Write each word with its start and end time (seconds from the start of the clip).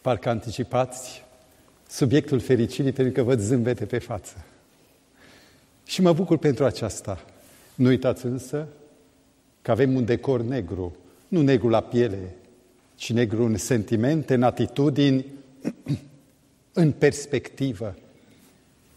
Parcă 0.00 0.28
anticipați 0.28 1.24
subiectul 1.88 2.40
fericirii 2.40 2.92
pentru 2.92 3.12
că 3.12 3.22
văd 3.22 3.40
zâmbete 3.40 3.84
pe 3.84 3.98
față. 3.98 4.44
Și 5.86 6.00
mă 6.00 6.12
bucur 6.12 6.38
pentru 6.38 6.64
aceasta. 6.64 7.24
Nu 7.74 7.88
uitați 7.88 8.26
însă 8.26 8.68
că 9.62 9.70
avem 9.70 9.94
un 9.94 10.04
decor 10.04 10.42
negru, 10.42 10.96
nu 11.28 11.42
negru 11.42 11.68
la 11.68 11.80
piele, 11.80 12.34
ci 12.94 13.12
negru 13.12 13.44
în 13.44 13.56
sentimente, 13.56 14.34
în 14.34 14.42
atitudini, 14.42 15.24
în 16.72 16.92
perspectivă. 16.92 17.96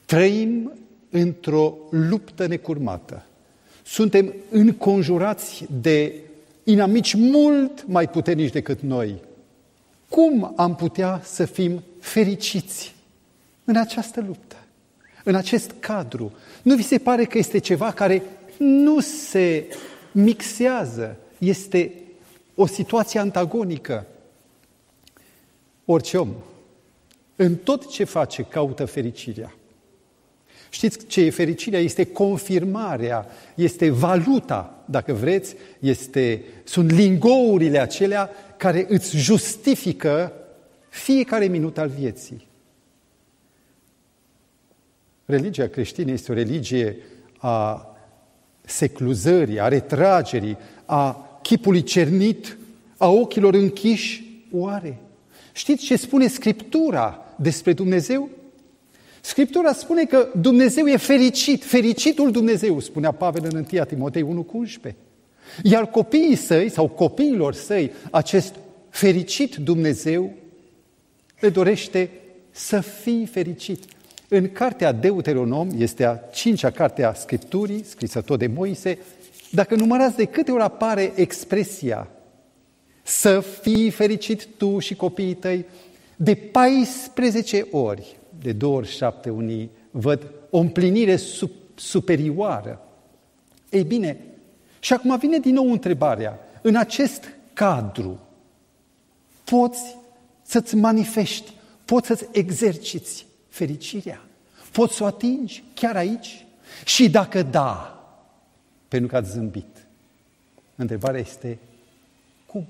Trăim 0.06 0.72
într-o 1.10 1.78
luptă 1.90 2.48
necurmată. 2.48 3.26
Suntem 3.84 4.34
înconjurați 4.50 5.66
de 5.82 6.14
inamici 6.64 7.14
mult 7.14 7.88
mai 7.88 8.10
puternici 8.10 8.52
decât 8.52 8.82
noi. 8.82 9.22
Cum 10.14 10.54
am 10.56 10.76
putea 10.76 11.22
să 11.24 11.46
fim 11.46 11.84
fericiți 12.00 12.96
în 13.64 13.76
această 13.76 14.24
luptă, 14.28 14.56
în 15.24 15.36
acest 15.36 15.72
cadru? 15.80 16.32
Nu 16.62 16.76
vi 16.76 16.84
se 16.84 16.98
pare 16.98 17.26
că 17.26 17.38
este 17.38 17.58
ceva 17.58 17.92
care 17.92 18.24
nu 18.58 19.00
se 19.00 19.68
mixează, 20.12 21.18
este 21.38 21.92
o 22.56 22.66
situație 22.66 23.20
antagonică? 23.20 24.06
Orice 25.86 26.18
om, 26.18 26.30
în 27.36 27.56
tot 27.56 27.90
ce 27.90 28.04
face, 28.04 28.44
caută 28.44 28.86
fericirea. 28.86 29.54
Știți 30.70 31.06
ce 31.06 31.22
e 31.22 31.30
fericirea? 31.30 31.80
Este 31.80 32.06
confirmarea, 32.06 33.28
este 33.56 33.90
valuta, 33.90 34.84
dacă 34.86 35.14
vreți, 35.14 35.56
este, 35.80 36.44
sunt 36.64 36.92
lingourile 36.92 37.80
acelea 37.80 38.30
care 38.64 38.86
îți 38.90 39.18
justifică 39.18 40.34
fiecare 40.90 41.46
minut 41.46 41.78
al 41.78 41.88
vieții. 41.88 42.48
Religia 45.26 45.68
creștină 45.68 46.12
este 46.12 46.32
o 46.32 46.36
religie 46.36 46.98
a 47.38 47.88
secluzării, 48.62 49.60
a 49.60 49.68
retragerii, 49.68 50.58
a 50.86 51.30
chipului 51.42 51.84
cernit, 51.84 52.58
a 52.98 53.10
ochilor 53.10 53.54
închiși, 53.54 54.42
oare? 54.52 55.00
Știți 55.52 55.84
ce 55.84 55.96
spune 55.96 56.28
Scriptura 56.28 57.26
despre 57.36 57.74
Dumnezeu? 57.74 58.30
Scriptura 59.22 59.74
spune 59.74 60.06
că 60.06 60.28
Dumnezeu 60.36 60.86
e 60.86 60.98
fericit, 60.98 61.64
fericitul 61.64 62.32
Dumnezeu, 62.32 62.80
spunea 62.80 63.12
Pavel 63.12 63.44
în 63.52 63.66
1 63.72 63.84
Timotei 63.86 64.22
1 64.22 64.44
cu 64.44 64.58
11. 64.58 65.02
Iar 65.64 65.90
copiii 65.90 66.36
săi 66.36 66.70
sau 66.70 66.88
copiilor 66.88 67.54
săi, 67.54 67.92
acest 68.12 68.56
fericit 68.94 69.56
Dumnezeu 69.56 70.34
le 71.40 71.50
dorește 71.50 72.10
să 72.52 72.80
fii 72.80 73.26
fericit. 73.26 73.84
În 74.28 74.52
cartea 74.52 74.92
Deuteronom, 74.92 75.70
este 75.78 76.06
a 76.06 76.16
cincea 76.16 76.70
carte 76.70 77.04
a 77.04 77.14
Scripturii, 77.14 77.84
scrisă 77.84 78.22
tot 78.22 78.40
de 78.40 78.48
Moise, 78.48 78.98
dacă 79.52 79.76
numărați 79.76 80.16
de 80.16 80.26
câte 80.26 80.52
ori 80.52 80.64
apare 80.64 81.12
expresia 81.16 82.08
să 83.04 83.40
fii 83.40 83.90
fericit 83.90 84.48
tu 84.58 84.80
și 84.80 84.96
copiii 84.96 85.34
tăi, 85.34 85.66
de 86.16 86.36
14 86.36 87.68
ori, 87.72 88.18
de 88.40 88.52
două 88.52 88.76
ori 88.76 88.88
șapte 88.88 89.30
unii 89.30 89.70
văd 89.92 90.32
o 90.50 90.58
împlinire 90.58 91.20
superioară. 91.76 92.82
Ei 93.70 93.84
bine, 93.84 94.18
și 94.80 94.94
acum 94.94 95.18
vine 95.18 95.38
din 95.38 95.54
nou 95.54 95.72
întrebarea, 95.72 96.40
în 96.62 96.76
acest 96.76 97.24
cadru 97.54 98.20
poți 99.54 99.96
să-ți 100.42 100.76
manifesti, 100.76 101.52
poți 101.86 102.08
să-ți 102.08 102.26
exerciți 102.32 103.26
fericirea? 103.50 104.22
Poți 104.72 104.96
să 104.96 105.04
o 105.04 105.06
atingi 105.06 105.64
chiar 105.74 105.96
aici? 105.96 106.46
Și 106.86 107.10
dacă 107.10 107.44
da, 107.44 108.04
pentru 108.88 109.10
că 109.10 109.16
ați 109.16 109.32
zâmbit, 109.32 109.86
întrebarea 110.76 111.20
este 111.20 111.58
cum? 112.46 112.66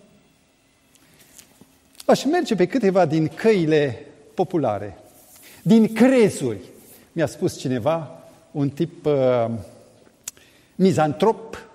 Aș 2.05 2.25
merge 2.25 2.55
pe 2.55 2.67
câteva 2.67 3.05
din 3.05 3.27
căile 3.27 4.05
populare, 4.33 4.97
din 5.61 5.94
crezuri. 5.94 6.59
Mi-a 7.11 7.25
spus 7.25 7.57
cineva, 7.57 8.23
un 8.51 8.69
tip 8.69 9.05
uh, 9.05 9.50
mizantrop, 10.75 11.67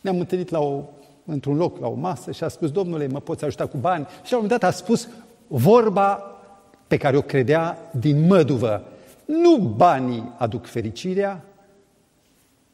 ne-am 0.00 0.18
întâlnit 0.18 0.50
la 0.50 0.60
o, 0.60 0.84
într-un 1.24 1.56
loc, 1.56 1.78
la 1.78 1.86
o 1.86 1.94
masă 1.94 2.30
și 2.30 2.44
a 2.44 2.48
spus, 2.48 2.70
domnule, 2.70 3.06
mă 3.06 3.20
poți 3.20 3.44
ajuta 3.44 3.66
cu 3.66 3.76
bani? 3.76 4.06
Și 4.24 4.32
la 4.32 4.38
un 4.38 4.42
moment 4.42 4.60
dat 4.60 4.70
a 4.70 4.72
spus 4.72 5.08
vorba 5.46 6.34
pe 6.86 6.96
care 6.96 7.16
o 7.16 7.22
credea 7.22 7.90
din 8.00 8.26
măduvă. 8.26 8.84
Nu 9.24 9.56
banii 9.58 10.32
aduc 10.36 10.66
fericirea, 10.66 11.44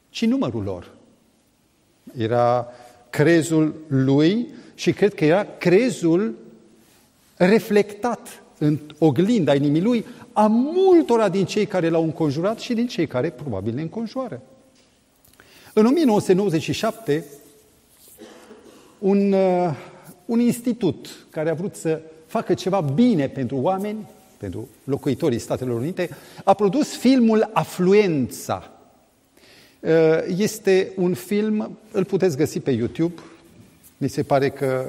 ci 0.09 0.27
numărul 0.27 0.62
lor. 0.62 0.91
Era 2.16 2.66
crezul 3.11 3.75
lui 3.87 4.49
și 4.75 4.93
cred 4.93 5.15
că 5.15 5.25
era 5.25 5.47
crezul 5.59 6.34
reflectat 7.37 8.43
în 8.59 8.78
oglinda 8.99 9.55
inimii 9.55 9.82
lui 9.82 10.06
a 10.32 10.47
multora 10.47 11.28
din 11.28 11.44
cei 11.44 11.67
care 11.67 11.88
l-au 11.88 12.03
înconjurat 12.03 12.59
și 12.59 12.75
din 12.75 12.87
cei 12.87 13.06
care 13.06 13.31
probabil 13.31 13.75
ne 13.75 13.81
înconjoară. 13.81 14.43
În 15.72 15.87
1997, 15.87 17.25
un, 19.00 19.33
uh, 19.33 19.75
un 20.25 20.41
institut 20.41 21.27
care 21.31 21.50
a 21.50 21.55
vrut 21.55 21.75
să 21.75 22.00
facă 22.27 22.55
ceva 22.55 22.81
bine 22.81 23.28
pentru 23.28 23.56
oameni, 23.56 24.09
pentru 24.37 24.69
locuitorii 24.84 25.38
Statelor 25.38 25.81
Unite, 25.81 26.09
a 26.44 26.55
produs 26.55 26.97
filmul 26.97 27.50
Afluența. 27.53 28.72
Uh, 29.81 29.91
este 30.37 30.93
un 30.97 31.15
film, 31.15 31.78
îl 31.93 32.05
puteți 32.05 32.37
găsi 32.37 32.61
pe 32.61 32.71
YouTube. 32.71 33.21
Mi 33.97 34.09
se 34.09 34.22
pare 34.22 34.50
că 34.50 34.84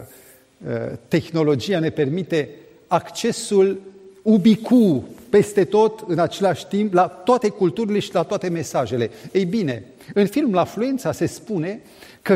uh, 0.65 0.97
tehnologia 1.07 1.79
ne 1.79 1.89
permite 1.89 2.49
accesul 2.87 3.81
ubicu 4.21 5.03
peste 5.29 5.63
tot, 5.63 6.03
în 6.07 6.19
același 6.19 6.67
timp, 6.67 6.93
la 6.93 7.07
toate 7.07 7.49
culturile 7.49 7.99
și 7.99 8.13
la 8.13 8.23
toate 8.23 8.49
mesajele. 8.49 9.09
Ei 9.31 9.45
bine, 9.45 9.83
în 10.13 10.27
filmul 10.27 10.57
Afluența 10.57 11.11
se 11.11 11.25
spune 11.25 11.81
că 12.21 12.33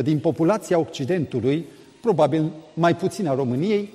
70% 0.00 0.02
din 0.02 0.18
populația 0.18 0.78
Occidentului 0.78 1.64
probabil 2.00 2.52
mai 2.74 2.96
puțin 2.96 3.26
a 3.26 3.34
României, 3.34 3.92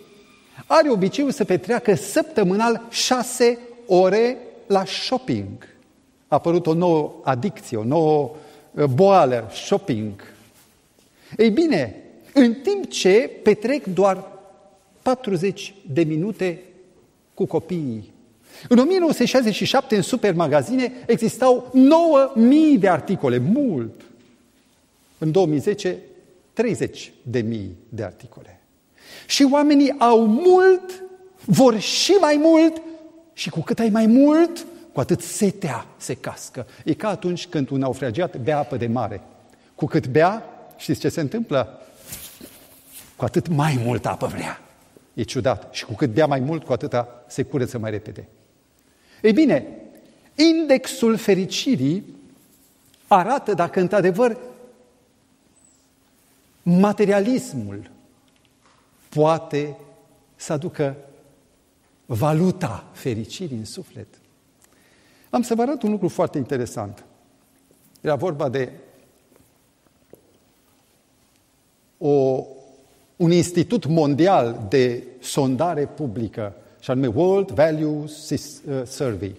are 0.66 0.90
obiceiul 0.90 1.32
să 1.32 1.44
petreacă 1.44 1.96
săptămânal 1.96 2.82
șase 2.90 3.58
ore 3.86 4.38
la 4.68 4.86
shopping. 4.86 5.68
A 6.28 6.36
apărut 6.36 6.68
o 6.68 6.74
nouă 6.74 7.14
adicție, 7.24 7.78
o 7.78 7.84
nouă 7.84 8.32
uh, 8.72 8.86
boală, 8.86 9.50
shopping. 9.66 10.22
Ei 11.38 11.50
bine, 11.50 11.96
în 12.34 12.54
timp 12.54 12.90
ce 12.90 13.32
petrec 13.44 13.86
doar 13.86 14.39
40 15.16 15.74
de 15.92 16.04
minute 16.04 16.60
cu 17.34 17.46
copiii. 17.46 18.14
În 18.68 18.78
1967, 18.78 19.96
în 19.96 20.02
supermagazine, 20.02 20.92
existau 21.06 21.72
9.000 22.76 22.80
de 22.80 22.90
articole, 22.90 23.38
mult. 23.38 24.02
În 25.18 25.32
2010, 25.32 25.98
30 26.54 27.12
de 27.24 27.40
mii 27.40 27.76
de 27.90 28.04
articole. 28.04 28.62
Și 29.28 29.48
oamenii 29.52 29.96
au 29.98 30.26
mult, 30.26 31.04
vor 31.46 31.80
și 31.80 32.12
mai 32.12 32.40
mult 32.42 32.82
și 33.34 33.50
cu 33.50 33.60
cât 33.60 33.80
ai 33.80 33.90
mai 33.90 34.06
mult, 34.06 34.66
cu 34.94 35.00
atât 35.00 35.22
setea 35.22 35.86
se 35.98 36.14
cască. 36.14 36.68
E 36.86 36.94
ca 36.94 37.08
atunci 37.08 37.48
când 37.48 37.70
un 37.70 37.80
naufragiat 37.80 38.38
bea 38.38 38.58
apă 38.58 38.78
de 38.78 38.88
mare. 38.88 39.22
Cu 39.76 39.86
cât 39.86 40.08
bea, 40.08 40.44
știți 40.78 41.00
ce 41.00 41.10
se 41.10 41.22
întâmplă? 41.22 41.82
Cu 43.16 43.26
atât 43.26 43.48
mai 43.48 43.80
mult 43.86 44.06
apă 44.06 44.28
vrea. 44.28 44.69
E 45.20 45.24
ciudat. 45.24 45.74
Și 45.74 45.86
cu 45.86 45.94
cât 45.94 46.14
bea 46.14 46.26
mai 46.26 46.40
mult, 46.40 46.64
cu 46.64 46.74
atâta 46.74 47.24
se 47.28 47.44
curăță 47.44 47.78
mai 47.78 47.92
repede. 47.92 48.28
Ei 49.22 49.34
bine, 49.34 49.68
indexul 50.36 51.18
fericirii 51.18 52.04
arată 53.08 53.54
dacă 53.54 53.80
într-adevăr 53.80 54.38
materialismul 56.62 57.92
poate 59.10 59.78
să 60.36 60.54
aducă 60.54 60.96
valuta 62.06 62.90
fericirii 62.92 63.58
în 63.58 63.66
suflet. 63.66 64.08
Am 65.30 65.42
să 65.42 65.56
vă 65.56 65.62
arăt 65.62 65.82
un 65.82 65.92
lucru 65.92 66.08
foarte 66.08 66.38
interesant. 66.38 67.06
Era 68.02 68.16
vorba 68.16 68.50
de 68.50 68.72
o, 71.98 72.46
un 73.20 73.32
institut 73.32 73.86
mondial 73.86 74.66
de 74.70 75.04
sondare 75.20 75.86
publică, 75.86 76.54
și 76.80 76.92
anume 76.92 77.08
World 77.08 77.50
Values 77.50 78.30
uh, 78.30 78.82
Survey, 78.86 79.36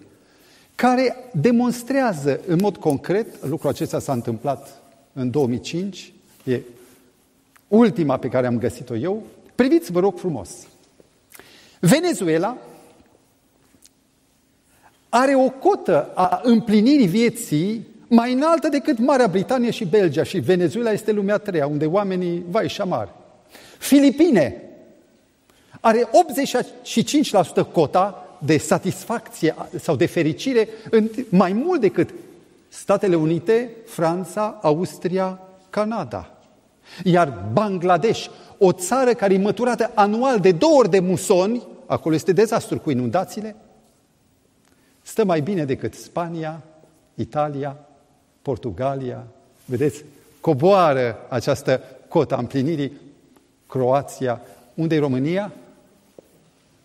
care 0.75 1.17
demonstrează 1.32 2.41
în 2.47 2.59
mod 2.61 2.77
concret, 2.77 3.44
lucrul 3.47 3.71
acesta 3.71 3.99
s-a 3.99 4.12
întâmplat 4.12 4.82
în 5.12 5.31
2005, 5.31 6.12
e 6.44 6.61
ultima 7.69 8.17
pe 8.17 8.29
care 8.29 8.47
am 8.47 8.59
găsit-o 8.59 8.97
eu, 8.97 9.23
Priviți, 9.61 9.93
vă 9.93 10.00
rog 10.00 10.19
frumos. 10.19 10.50
Venezuela 11.81 12.56
are 15.09 15.35
o 15.35 15.50
cotă 15.50 16.11
a 16.15 16.41
împlinirii 16.43 17.06
vieții 17.06 17.87
mai 18.09 18.32
înaltă 18.32 18.69
decât 18.69 18.99
Marea 18.99 19.27
Britanie 19.27 19.71
și 19.71 19.85
Belgia 19.85 20.23
și 20.23 20.38
Venezuela 20.38 20.91
este 20.91 21.12
lumea 21.12 21.38
treia, 21.38 21.67
unde 21.67 21.87
oamenii, 21.87 22.44
vai 22.50 22.69
și 22.69 22.81
amar. 22.81 23.19
Filipine 23.81 24.62
are 25.81 26.09
85% 27.65 27.73
cota 27.73 28.37
de 28.38 28.59
satisfacție 28.59 29.55
sau 29.79 29.97
de 29.97 30.06
fericire 30.06 30.69
mai 31.29 31.53
mult 31.53 31.81
decât 31.81 32.11
Statele 32.69 33.17
Unite, 33.17 33.71
Franța, 33.87 34.59
Austria, 34.62 35.41
Canada. 35.71 36.38
Iar 37.05 37.49
Bangladesh, 37.53 38.27
o 38.59 38.73
țară 38.73 39.12
care 39.12 39.35
e 39.35 39.38
măturată 39.38 39.91
anual 39.94 40.41
de 40.41 40.53
două 40.53 40.79
ori 40.79 40.91
de 40.91 41.00
musoni, 41.00 41.62
acolo 41.87 42.15
este 42.15 42.32
dezastru 42.32 42.79
cu 42.79 42.91
inundațiile, 42.91 43.56
stă 45.03 45.25
mai 45.25 45.41
bine 45.41 45.65
decât 45.65 45.94
Spania, 45.94 46.62
Italia, 47.15 47.77
Portugalia. 48.43 49.27
Vedeți, 49.65 50.05
coboară 50.41 51.17
această 51.29 51.82
cotă 52.09 52.35
a 52.35 52.38
împlinirii 52.38 53.09
Croația. 53.70 54.40
Unde 54.75 54.94
e 54.94 54.99
România? 54.99 55.52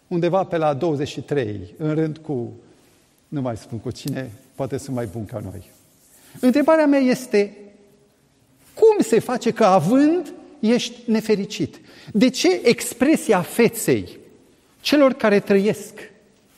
Undeva 0.07 0.43
pe 0.43 0.57
la 0.57 0.73
23, 0.73 1.73
în 1.77 1.93
rând 1.93 2.17
cu, 2.17 2.51
nu 3.27 3.41
mai 3.41 3.57
spun 3.57 3.79
cu 3.79 3.91
cine, 3.91 4.31
poate 4.55 4.77
sunt 4.77 4.95
mai 4.95 5.05
bun 5.05 5.25
ca 5.25 5.41
noi. 5.43 5.69
Întrebarea 6.39 6.85
mea 6.85 6.99
este, 6.99 7.57
cum 8.73 8.97
se 8.99 9.19
face 9.19 9.51
că 9.51 9.65
având 9.65 10.33
ești 10.59 11.11
nefericit? 11.11 11.79
De 12.11 12.29
ce 12.29 12.59
expresia 12.63 13.41
feței 13.41 14.17
celor 14.81 15.13
care 15.13 15.39
trăiesc 15.39 16.11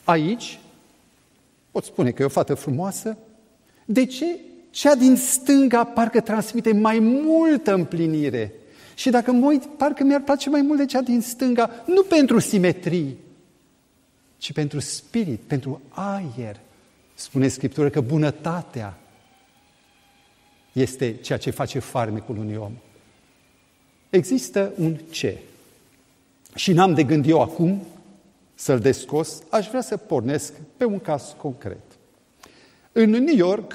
aici, 0.04 0.58
pot 1.70 1.84
spune 1.84 2.10
că 2.10 2.22
e 2.22 2.24
o 2.24 2.28
fată 2.28 2.54
frumoasă, 2.54 3.18
de 3.84 4.06
ce 4.06 4.38
cea 4.70 4.94
din 4.94 5.16
stânga 5.16 5.84
parcă 5.84 6.20
transmite 6.20 6.72
mai 6.72 6.98
multă 6.98 7.74
împlinire? 7.74 8.52
Și 8.98 9.10
dacă 9.10 9.32
mă 9.32 9.46
uit, 9.46 9.64
parcă 9.64 10.04
mi-ar 10.04 10.20
place 10.20 10.50
mai 10.50 10.60
mult 10.60 10.78
de 10.78 10.84
cea 10.84 11.00
din 11.00 11.20
stânga, 11.20 11.70
nu 11.86 12.02
pentru 12.02 12.38
simetrii, 12.38 13.16
ci 14.38 14.52
pentru 14.52 14.78
spirit, 14.80 15.40
pentru 15.40 15.80
aer. 15.88 16.60
Spune 17.14 17.48
Scriptură 17.48 17.90
că 17.90 18.00
bunătatea 18.00 18.98
este 20.72 21.16
ceea 21.16 21.38
ce 21.38 21.50
face 21.50 21.78
farmecul 21.78 22.36
unui 22.36 22.56
om. 22.56 22.72
Există 24.10 24.72
un 24.78 24.96
ce. 25.10 25.38
Și 26.54 26.72
n-am 26.72 26.94
de 26.94 27.04
gând 27.04 27.28
eu 27.28 27.40
acum 27.40 27.82
să-l 28.54 28.80
descos, 28.80 29.42
aș 29.50 29.68
vrea 29.68 29.80
să 29.80 29.96
pornesc 29.96 30.52
pe 30.76 30.84
un 30.84 30.98
caz 31.00 31.34
concret. 31.36 31.82
În 32.92 33.10
New 33.10 33.36
York, 33.36 33.72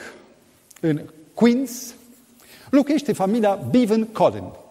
în 0.79 1.01
Queens, 1.33 1.93
locuiește 2.69 3.13
familia 3.13 3.55
Bevan 3.55 4.05
Collin. 4.05 4.61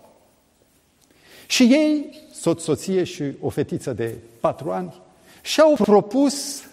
Și 1.52 1.62
ei, 1.62 2.20
soț, 2.34 2.62
soție 2.62 3.04
și 3.04 3.22
o 3.40 3.48
fetiță 3.48 3.92
de 3.92 4.14
patru 4.40 4.70
ani, 4.70 5.00
și-au 5.42 5.74
propus 5.74 6.64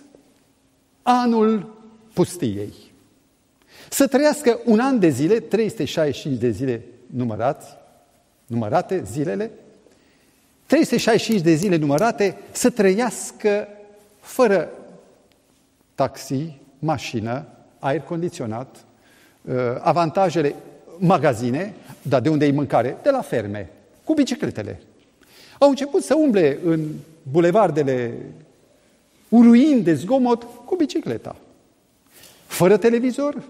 anul 1.02 1.76
pustiei. 2.14 2.74
Să 3.90 4.08
trăiască 4.08 4.60
un 4.66 4.80
an 4.80 5.00
de 5.00 5.10
zile, 5.10 5.40
365 5.40 6.40
de 6.40 6.50
zile 6.50 6.84
numărați, 7.06 7.68
numărate 8.46 9.04
zilele, 9.04 9.52
365 10.66 11.42
de 11.42 11.54
zile 11.54 11.76
numărate, 11.76 12.38
să 12.52 12.70
trăiască 12.70 13.68
fără 14.20 14.70
taxi, 15.96 16.58
mașină, 16.80 17.46
aer 17.80 18.02
condiționat, 18.02 18.76
uh, 19.42 19.56
avantajele 19.80 20.56
magazine, 20.98 21.74
dar 22.02 22.22
de 22.22 22.30
unde 22.30 22.46
e 22.46 22.52
mâncare? 22.52 22.98
De 23.02 23.10
la 23.10 23.22
ferme, 23.22 23.70
cu 24.10 24.16
bicicletele. 24.16 24.82
Au 25.60 25.70
început 25.70 26.04
să 26.04 26.16
umble 26.16 26.60
în 26.64 26.90
bulevardele 27.32 28.18
uruind 29.28 29.84
de 29.84 29.94
zgomot 29.94 30.44
cu 30.66 30.76
bicicleta. 30.76 31.36
Fără 32.46 32.78
televizor, 32.78 33.44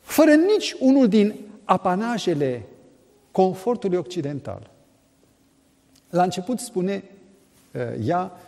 fără 0.00 0.34
nici 0.34 0.76
unul 0.78 1.08
din 1.08 1.34
apanajele 1.64 2.62
confortului 3.30 3.98
occidental. 3.98 4.70
La 6.08 6.22
început 6.22 6.58
spune 6.58 7.04
uh, 7.72 7.80
ea, 8.06 8.40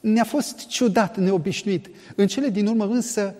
ne-a 0.00 0.24
fost 0.24 0.66
ciudat, 0.66 1.16
neobișnuit. 1.16 1.90
În 2.16 2.26
cele 2.26 2.48
din 2.48 2.66
urmă 2.66 2.84
însă 2.84 3.34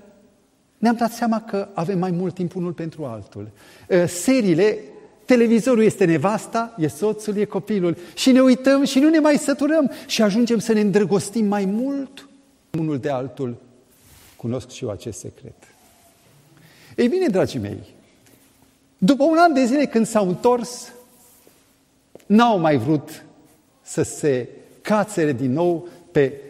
ne-am 0.79 0.97
dat 0.97 1.13
seama 1.13 1.41
că 1.41 1.69
avem 1.75 1.99
mai 1.99 2.11
mult 2.11 2.35
timp 2.35 2.55
unul 2.55 2.73
pentru 2.73 3.05
altul. 3.05 3.49
Uh, 3.89 4.05
seriile, 4.07 4.79
televizorul 5.27 5.83
este 5.83 6.05
nevasta, 6.05 6.75
e 6.79 6.89
soțul, 6.89 7.37
e 7.37 7.45
copilul 7.45 7.97
și 8.15 8.33
ne 8.33 8.41
uităm 8.41 8.85
și 8.85 8.99
nu 8.99 9.09
ne 9.09 9.19
mai 9.19 9.37
săturăm 9.39 9.91
și 10.07 10.23
ajungem 10.23 10.59
să 10.59 10.73
ne 10.73 10.81
îndrăgostim 10.81 11.47
mai 11.47 11.65
mult 11.65 12.29
unul 12.79 12.99
de 12.99 13.11
altul. 13.11 13.57
Cunosc 14.37 14.71
și 14.71 14.85
eu 14.85 14.91
acest 14.91 15.19
secret. 15.19 15.55
Ei 16.97 17.09
bine, 17.09 17.27
dragii 17.27 17.61
mei, 17.61 17.79
după 18.99 19.25
un 19.25 19.37
an 19.39 19.53
de 19.53 19.65
zile 19.65 19.87
când 19.87 20.07
s-au 20.07 20.29
întors, 20.29 20.93
n-au 22.27 22.59
mai 22.59 22.77
vrut 22.77 23.25
să 23.83 24.03
se 24.03 24.49
cațere 24.83 25.33
din 25.33 25.53
nou 25.53 25.89
pe 26.13 26.41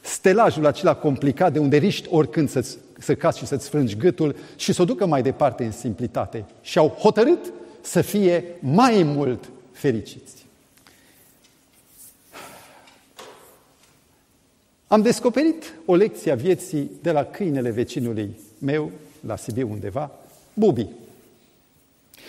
stelajul 0.00 0.66
acela 0.66 0.94
complicat 0.94 1.52
de 1.52 1.58
unde 1.58 1.76
riști 1.76 2.08
oricând 2.10 2.48
să, 2.48 2.76
să 2.98 3.14
cați 3.14 3.38
și 3.38 3.46
să-ți 3.46 3.68
frângi 3.68 3.96
gâtul 3.96 4.36
și 4.56 4.72
să 4.72 4.82
o 4.82 4.84
ducă 4.84 5.06
mai 5.06 5.22
departe 5.22 5.64
în 5.64 5.72
simplitate. 5.72 6.44
Și 6.60 6.78
au 6.78 6.88
hotărât 6.88 7.52
să 7.82 8.00
fie 8.00 8.44
mai 8.60 9.02
mult 9.02 9.50
fericiți. 9.72 10.46
Am 14.86 15.02
descoperit 15.02 15.74
o 15.84 15.94
lecție 15.94 16.32
a 16.32 16.34
vieții 16.34 16.90
de 17.02 17.10
la 17.10 17.24
câinele 17.24 17.70
vecinului 17.70 18.36
meu, 18.58 18.90
la 19.26 19.36
Sibiu 19.36 19.70
undeva, 19.70 20.10
Bubi. 20.54 20.86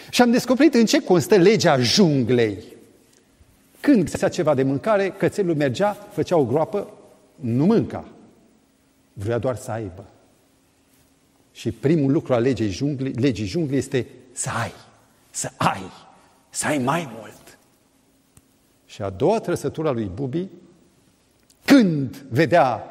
Și 0.10 0.22
am 0.22 0.32
descoperit 0.32 0.74
în 0.74 0.86
ce 0.86 1.04
constă 1.04 1.36
legea 1.36 1.80
junglei. 1.80 2.64
Când 3.80 4.10
găsea 4.10 4.30
ceva 4.30 4.54
de 4.54 4.64
mâncare, 4.64 5.10
cățelul 5.10 5.56
mergea, 5.56 5.94
făcea 5.94 6.38
o 6.38 6.46
groapă, 6.46 6.94
nu 7.36 7.66
mânca. 7.66 8.08
Vrea 9.14 9.38
doar 9.38 9.56
să 9.56 9.72
aibă. 9.72 10.06
Și 11.52 11.72
primul 11.72 12.12
lucru 12.12 12.34
al 12.34 12.42
legii 12.42 12.70
junglii, 12.70 13.14
legii 13.14 13.46
junglii 13.46 13.78
este 13.78 14.08
să 14.32 14.50
ai, 14.62 14.72
să 15.34 15.52
ai, 15.58 15.92
să 16.50 16.68
ai 16.68 16.78
mai 16.78 17.10
mult. 17.18 17.58
Și 18.86 19.02
a 19.02 19.10
doua 19.10 19.40
trăsătură 19.40 19.88
a 19.88 19.92
lui 19.92 20.12
Bubi, 20.14 20.48
când 21.66 22.26
vedea 22.30 22.84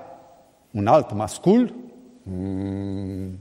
un 0.70 0.87
alt 0.87 1.12
mascul, 1.12 1.75
mm, 2.22 3.38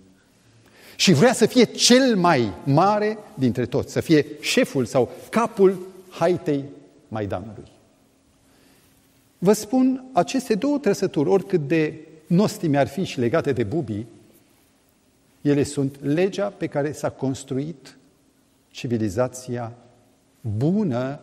și 0.96 1.13
vrea 1.13 1.34
să 1.34 1.46
fie 1.46 1.63
cel 1.63 2.15
mai 2.15 2.53
mare 2.63 3.17
dintre 3.34 3.65
toți, 3.65 3.91
să 3.91 4.00
fie 4.00 4.25
șeful 4.39 4.86
sau 4.86 5.12
capul 5.29 5.88
haitei 6.10 6.63
Maidanului. 7.08 7.72
Vă 9.38 9.53
spun, 9.53 10.03
aceste 10.12 10.55
două 10.55 10.77
trăsături, 10.77 11.29
oricât 11.29 11.67
de 11.67 12.08
nostime 12.27 12.77
ar 12.77 12.88
fi 12.88 13.03
și 13.03 13.20
legate 13.20 13.51
de 13.51 13.63
bubii, 13.63 14.08
ele 15.41 15.63
sunt 15.63 16.03
legea 16.03 16.48
pe 16.48 16.67
care 16.67 16.91
s-a 16.91 17.10
construit 17.10 17.96
civilizația 18.72 19.72
bună, 20.42 21.20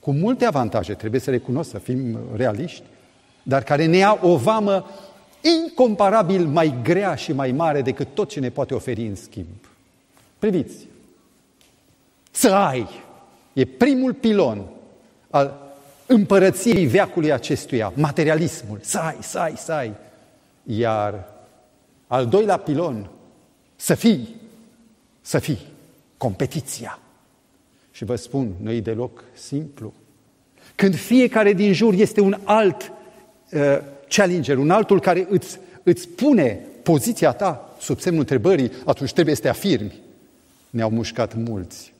cu 0.00 0.12
multe 0.12 0.44
avantaje, 0.44 0.94
trebuie 0.94 1.20
să 1.20 1.30
recunosc, 1.30 1.70
să 1.70 1.78
fim 1.78 2.18
realiști, 2.34 2.82
dar 3.42 3.62
care 3.62 3.86
ne 3.86 3.96
ia 3.96 4.18
o 4.22 4.36
vamă 4.36 4.86
incomparabil 5.40 6.46
mai 6.46 6.74
grea 6.82 7.14
și 7.14 7.32
mai 7.32 7.52
mare 7.52 7.82
decât 7.82 8.08
tot 8.14 8.28
ce 8.28 8.40
ne 8.40 8.50
poate 8.50 8.74
oferi 8.74 9.06
în 9.06 9.14
schimb. 9.14 9.46
Priviți! 10.38 10.86
Să 12.30 12.50
ai! 12.54 12.88
E 13.52 13.64
primul 13.64 14.12
pilon 14.12 14.64
al 15.30 15.74
împărăției 16.06 16.86
veacului 16.86 17.32
acestuia, 17.32 17.92
materialismul. 17.96 18.78
Să 18.82 18.98
ai, 18.98 19.16
să 19.20 19.38
ai, 19.38 19.56
să 19.56 19.72
ai. 19.72 19.92
Iar 20.62 21.24
al 22.06 22.26
doilea 22.26 22.56
pilon, 22.56 23.10
să 23.76 23.94
fii, 23.94 24.34
să 25.20 25.38
fii, 25.38 25.66
competiția. 26.24 26.98
Și 27.90 28.04
vă 28.04 28.16
spun, 28.16 28.54
nu 28.62 28.70
e 28.70 28.80
deloc 28.80 29.24
simplu. 29.34 29.92
Când 30.74 30.94
fiecare 30.94 31.52
din 31.52 31.72
jur 31.72 31.94
este 31.94 32.20
un 32.20 32.38
alt 32.44 32.92
uh, 33.52 33.60
challenger, 34.08 34.58
un 34.58 34.70
altul 34.70 35.00
care 35.00 35.26
îți, 35.30 35.58
îți 35.82 36.08
pune 36.08 36.60
poziția 36.82 37.32
ta 37.32 37.76
sub 37.80 38.00
semnul 38.00 38.20
întrebării, 38.20 38.70
atunci 38.84 39.12
trebuie 39.12 39.34
să 39.34 39.40
te 39.40 39.48
afirmi. 39.48 40.00
Ne-au 40.70 40.90
mușcat 40.90 41.34
mulți 41.34 41.92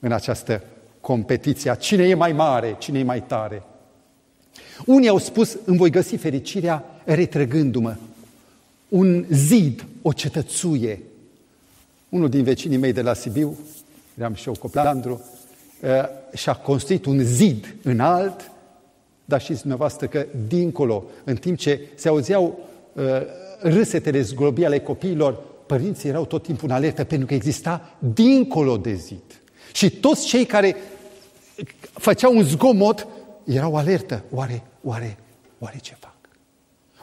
în 0.00 0.12
această 0.12 0.62
competiție 1.00 1.76
cine 1.78 2.02
e 2.02 2.14
mai 2.14 2.32
mare, 2.32 2.76
cine 2.78 2.98
e 2.98 3.02
mai 3.02 3.22
tare. 3.22 3.62
Unii 4.86 5.08
au 5.08 5.18
spus, 5.18 5.58
îmi 5.64 5.76
voi 5.76 5.90
găsi 5.90 6.16
fericirea 6.16 6.84
retrăgându-mă. 7.04 7.96
Un 8.88 9.24
zid, 9.30 9.86
o 10.02 10.12
cetățuie. 10.12 11.02
Unul 12.12 12.28
din 12.28 12.42
vecinii 12.42 12.76
mei 12.76 12.92
de 12.92 13.02
la 13.02 13.14
Sibiu, 13.14 13.58
eram 14.18 14.34
și 14.34 14.48
eu 14.48 14.54
coplandru, 14.54 15.20
uh, 15.80 15.88
și-a 16.34 16.54
construit 16.54 17.04
un 17.04 17.22
zid 17.22 17.74
înalt, 17.82 18.50
dar 19.24 19.40
știți 19.40 19.60
dumneavoastră 19.60 20.06
că 20.06 20.26
dincolo, 20.48 21.04
în 21.24 21.36
timp 21.36 21.58
ce 21.58 21.88
se 21.94 22.08
auzeau 22.08 22.58
uh, 22.92 23.04
râsetele 23.60 24.20
zglobii 24.20 24.64
ale 24.64 24.80
copiilor, 24.80 25.42
părinții 25.66 26.08
erau 26.08 26.24
tot 26.24 26.42
timpul 26.42 26.68
în 26.68 26.74
alertă 26.74 27.04
pentru 27.04 27.26
că 27.26 27.34
exista 27.34 27.96
dincolo 27.98 28.76
de 28.76 28.94
zid. 28.94 29.42
Și 29.72 29.90
toți 29.90 30.26
cei 30.26 30.44
care 30.44 30.76
făceau 31.92 32.36
un 32.36 32.42
zgomot 32.42 33.06
erau 33.44 33.76
alertă. 33.76 34.24
Oare, 34.30 34.62
oare, 34.82 35.18
oare 35.58 35.78
ce 35.82 35.96
fac? 35.98 36.16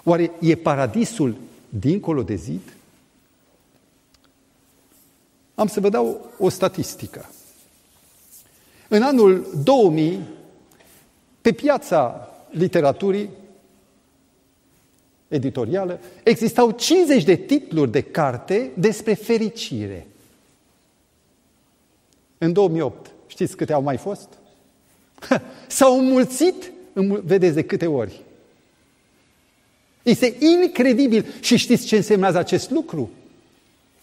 Oare 0.04 0.32
e 0.40 0.56
paradisul 0.56 1.36
dincolo 1.70 2.24
de 2.24 2.36
zid? 2.36 2.62
Am 5.60 5.68
să 5.68 5.80
vă 5.80 5.90
dau 5.90 6.32
o 6.38 6.50
statistică. 6.50 7.30
În 8.88 9.02
anul 9.02 9.48
2000, 9.64 10.20
pe 11.42 11.52
piața 11.52 12.30
literaturii 12.50 13.30
editorială, 15.28 16.00
existau 16.24 16.72
50 16.72 17.24
de 17.24 17.36
titluri 17.36 17.92
de 17.92 18.02
carte 18.02 18.72
despre 18.78 19.14
fericire. 19.14 20.08
În 22.38 22.54
2008, 22.54 23.12
știți 23.28 23.56
câte 23.56 23.74
au 23.74 23.82
mai 23.82 23.98
fost? 23.98 24.28
S-au 25.68 26.00
înmulțit, 26.00 26.72
vedeți 27.24 27.56
de 27.56 27.64
câte 27.64 27.88
ori. 27.88 28.22
Este 30.04 30.36
incredibil. 30.40 31.26
Și 31.40 31.58
știți 31.58 31.86
ce 31.86 31.96
însemnează 31.96 32.38
acest 32.38 32.70
lucru? 32.70 33.10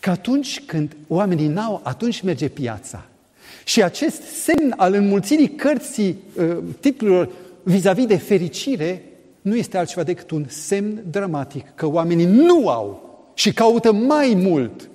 Că 0.00 0.10
atunci 0.10 0.60
când 0.60 0.96
oamenii 1.08 1.46
n-au, 1.46 1.80
atunci 1.84 2.20
merge 2.20 2.48
piața. 2.48 3.06
Și 3.64 3.82
acest 3.82 4.22
semn 4.22 4.74
al 4.76 4.94
înmulțirii 4.94 5.50
cărții 5.50 6.18
uh, 6.36 6.56
titlurilor 6.80 7.28
vis-a-vis 7.62 8.06
de 8.06 8.16
fericire 8.16 9.02
nu 9.40 9.56
este 9.56 9.78
altceva 9.78 10.02
decât 10.02 10.30
un 10.30 10.44
semn 10.48 11.02
dramatic 11.10 11.74
că 11.74 11.86
oamenii 11.86 12.24
nu 12.24 12.68
au 12.68 13.06
și 13.34 13.52
caută 13.52 13.92
mai 13.92 14.34
mult, 14.34 14.88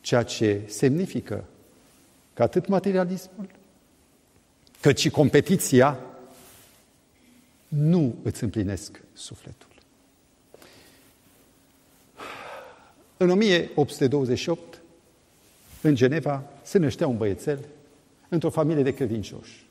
ceea 0.00 0.22
ce 0.22 0.60
semnifică 0.66 1.44
că 2.34 2.42
atât 2.42 2.66
materialismul, 2.66 3.46
cât 4.80 4.98
și 4.98 5.10
competiția 5.10 5.98
nu 7.68 8.14
îți 8.22 8.42
împlinesc 8.42 9.00
sufletul. 9.12 9.75
În 13.16 13.30
1828, 13.30 14.80
în 15.80 15.94
Geneva, 15.94 16.42
se 16.62 16.78
năștea 16.78 17.06
un 17.06 17.16
băiețel 17.16 17.58
într-o 18.28 18.50
familie 18.50 18.82
de 18.82 18.94
credincioși. 18.94 19.66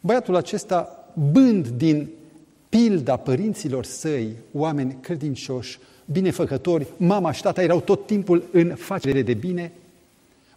Băiatul 0.00 0.36
acesta, 0.36 1.08
bând 1.32 1.68
din 1.68 2.08
pilda 2.68 3.16
părinților 3.16 3.84
săi, 3.84 4.36
oameni 4.52 4.96
credincioși, 5.00 5.78
binefăcători, 6.04 6.86
mama 6.96 7.32
și 7.32 7.42
tata 7.42 7.62
erau 7.62 7.80
tot 7.80 8.06
timpul 8.06 8.48
în 8.52 8.74
facere 8.74 9.22
de 9.22 9.34
bine, 9.34 9.72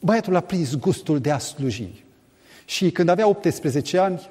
băiatul 0.01 0.36
a 0.36 0.39
prins 0.39 0.75
gustul 0.75 1.19
de 1.19 1.31
a 1.31 1.38
sluji. 1.38 2.03
Și 2.65 2.91
când 2.91 3.10
avea 3.10 3.27
18 3.27 3.98
ani, 3.98 4.29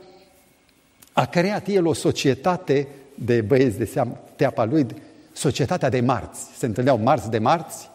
a 1.13 1.27
creat 1.27 1.69
el 1.69 1.87
o 1.87 1.93
societate 1.93 2.89
de 3.15 3.41
băieți 3.41 3.79
de 3.79 3.85
seamă, 3.85 4.21
teapa 4.37 4.65
lui, 4.65 4.87
societatea 5.33 5.89
de 5.89 6.01
marți. 6.01 6.41
Se 6.57 6.67
întâlneau 6.67 6.99
marți 6.99 7.31
de 7.31 7.39
marți 7.39 7.91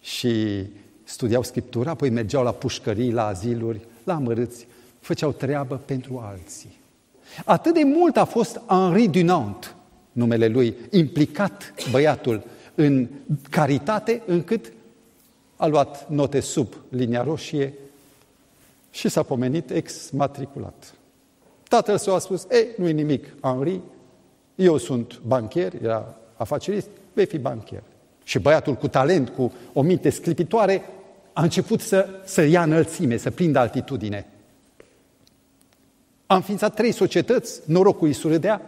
și 0.00 0.64
studiau 1.04 1.42
Scriptura, 1.42 1.90
apoi 1.90 2.10
mergeau 2.10 2.42
la 2.42 2.52
pușcării, 2.52 3.12
la 3.12 3.26
aziluri, 3.26 3.86
la 4.04 4.14
amărâți, 4.14 4.66
făceau 5.00 5.32
treabă 5.32 5.80
pentru 5.84 6.22
alții. 6.24 6.78
Atât 7.44 7.74
de 7.74 7.82
mult 7.84 8.16
a 8.16 8.24
fost 8.24 8.60
Henri 8.66 9.06
Dunant, 9.06 9.74
numele 10.12 10.48
lui, 10.48 10.76
implicat 10.90 11.74
băiatul 11.90 12.42
în 12.74 13.08
caritate, 13.50 14.22
încât 14.26 14.72
a 15.56 15.66
luat 15.66 16.08
note 16.08 16.40
sub 16.40 16.74
linia 16.88 17.22
roșie 17.22 17.74
și 18.90 19.08
s-a 19.08 19.22
pomenit 19.22 19.70
exmatriculat. 19.70 20.94
Tatăl 21.68 21.98
său 21.98 22.14
a 22.14 22.18
spus, 22.18 22.46
ei, 22.50 22.66
nu-i 22.76 22.92
nimic, 22.92 23.34
Henri, 23.40 23.80
eu 24.54 24.76
sunt 24.76 25.20
bancher, 25.26 25.82
era 25.82 26.16
afacerist, 26.38 26.88
vei 27.12 27.26
fi 27.26 27.38
bancher. 27.38 27.82
Și 28.24 28.38
băiatul 28.38 28.74
cu 28.74 28.88
talent, 28.88 29.28
cu 29.28 29.52
o 29.72 29.82
minte 29.82 30.10
sclipitoare, 30.10 30.82
a 31.32 31.42
început 31.42 31.80
să, 31.80 32.08
să 32.24 32.42
ia 32.42 32.62
înălțime, 32.62 33.16
să 33.16 33.30
prindă 33.30 33.58
altitudine. 33.58 34.26
A 36.26 36.34
înființat 36.34 36.74
trei 36.74 36.92
societăți, 36.92 37.60
norocul 37.64 38.06
îi 38.06 38.12
surâdea, 38.12 38.62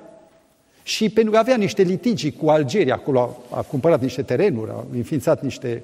și 0.83 1.09
pentru 1.09 1.33
că 1.33 1.39
avea 1.39 1.57
niște 1.57 1.83
litigii 1.83 2.33
cu 2.33 2.49
Algeria, 2.49 2.95
acolo 2.95 3.21
a, 3.51 3.57
a 3.57 3.63
cumpărat 3.63 4.01
niște 4.01 4.23
terenuri, 4.23 4.71
a 4.71 4.85
înființat 4.93 5.43
niște 5.43 5.83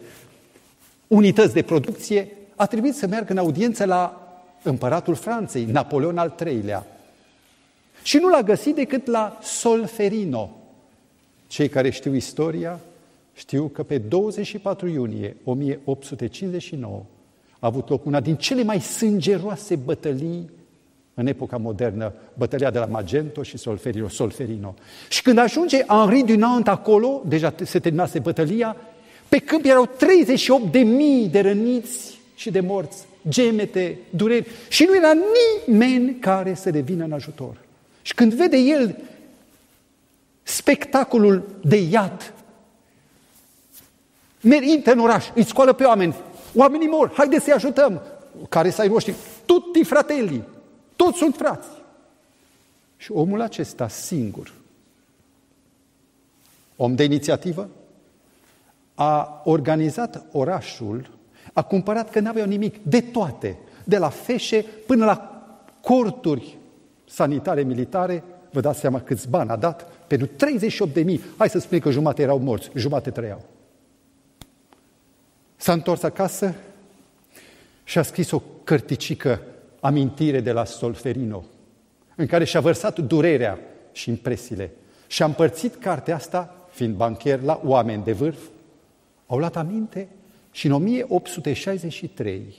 unități 1.07 1.55
de 1.55 1.62
producție, 1.62 2.28
a 2.57 2.66
trebuit 2.66 2.95
să 2.95 3.07
meargă 3.07 3.33
în 3.33 3.38
audiență 3.38 3.85
la 3.85 4.21
împăratul 4.62 5.14
Franței, 5.14 5.64
Napoleon 5.64 6.19
al 6.19 6.35
III-lea. 6.47 6.87
Și 8.02 8.16
nu 8.16 8.28
l-a 8.28 8.43
găsit 8.43 8.75
decât 8.75 9.07
la 9.07 9.38
Solferino. 9.43 10.50
Cei 11.47 11.69
care 11.69 11.91
știu 11.91 12.15
istoria 12.15 12.81
știu 13.35 13.69
că 13.69 13.83
pe 13.83 13.99
24 13.99 14.88
iunie 14.88 15.37
1859 15.45 17.03
a 17.59 17.67
avut 17.67 17.88
loc 17.88 18.05
una 18.05 18.21
din 18.21 18.37
cele 18.37 18.62
mai 18.62 18.81
sângeroase 18.81 19.76
bătălii 19.76 20.50
în 21.15 21.26
epoca 21.26 21.57
modernă, 21.57 22.12
bătălia 22.35 22.71
de 22.71 22.79
la 22.79 22.87
Magento 22.87 23.43
și 23.43 23.59
Solferino, 23.59 24.09
Solferino. 24.09 24.75
Și 25.09 25.23
când 25.23 25.38
ajunge 25.38 25.85
Henri 25.87 26.23
Dunant 26.23 26.69
acolo, 26.69 27.23
deja 27.26 27.55
se 27.65 27.79
terminase 27.79 28.19
bătălia, 28.19 28.76
pe 29.29 29.38
câmp 29.38 29.65
erau 29.65 29.87
38 29.87 30.73
de 30.73 30.79
mii 30.79 31.29
de 31.29 31.41
răniți 31.41 32.19
și 32.35 32.50
de 32.50 32.61
morți, 32.61 33.05
gemete, 33.29 33.99
dureri, 34.11 34.47
și 34.69 34.85
nu 34.88 34.97
era 34.97 35.12
nimeni 35.67 36.15
care 36.15 36.55
să 36.55 36.71
le 36.71 36.81
vină 36.81 37.05
în 37.05 37.12
ajutor. 37.12 37.57
Și 38.03 38.15
când 38.15 38.35
vede 38.35 38.57
el 38.57 38.97
spectacolul 40.47 41.45
de 41.62 41.76
iad, 41.76 42.33
intră 44.61 44.93
în 44.93 44.99
oraș, 44.99 45.26
îi 45.35 45.45
scoală 45.45 45.73
pe 45.73 45.85
oameni, 45.85 46.15
oamenii 46.55 46.88
mor, 46.88 47.12
haideți 47.15 47.45
să-i 47.45 47.53
ajutăm, 47.53 48.03
care 48.49 48.71
să-i 48.71 48.88
noștri, 48.88 49.15
tutti 49.45 49.85
fratelli, 49.85 50.45
toți 50.97 51.19
sunt 51.19 51.35
frați. 51.35 51.69
Și 52.97 53.12
omul 53.12 53.41
acesta 53.41 53.88
singur, 53.88 54.53
om 56.76 56.95
de 56.95 57.05
inițiativă, 57.05 57.69
a 58.95 59.43
organizat 59.45 60.25
orașul, 60.33 61.11
a 61.53 61.62
cumpărat 61.62 62.11
că 62.11 62.21
n-aveau 62.21 62.47
nimic, 62.47 62.76
de 62.83 63.00
toate, 63.00 63.59
de 63.85 63.99
la 63.99 64.09
feșe 64.09 64.65
până 64.87 65.05
la 65.05 65.47
corturi 65.81 66.57
sanitare, 67.05 67.62
militare, 67.62 68.25
vă 68.50 68.61
dați 68.61 68.81
seama 68.81 69.00
câți 69.00 69.29
bani 69.29 69.50
a 69.50 69.57
dat? 69.57 69.96
Pentru 70.07 70.27
38 70.27 70.93
de 70.95 71.03
mii, 71.03 71.21
hai 71.37 71.49
să 71.49 71.59
spunem 71.59 71.81
că 71.83 71.91
jumate 71.91 72.23
erau 72.23 72.39
morți, 72.39 72.71
jumate 72.75 73.11
trăiau. 73.11 73.45
S-a 75.57 75.73
întors 75.73 76.03
acasă 76.03 76.55
și 77.85 77.99
a 77.99 78.03
scris 78.03 78.31
o 78.31 78.43
cărticică 78.65 79.41
amintire 79.81 80.41
de 80.41 80.53
la 80.53 80.65
Solferino, 80.65 81.45
în 82.17 82.27
care 82.27 82.45
și-a 82.45 82.61
vărsat 82.61 82.99
durerea 82.99 83.59
și 83.93 84.09
impresiile. 84.11 84.71
Și 85.07 85.23
a 85.23 85.27
împărțit 85.27 85.75
cartea 85.75 86.15
asta, 86.15 86.69
fiind 86.71 86.95
bancher, 86.95 87.41
la 87.41 87.61
oameni 87.65 88.05
de 88.05 88.13
vârf, 88.13 88.39
au 89.27 89.39
luat 89.39 89.57
aminte 89.57 90.09
și 90.51 90.67
în 90.67 90.73
1863 90.73 92.55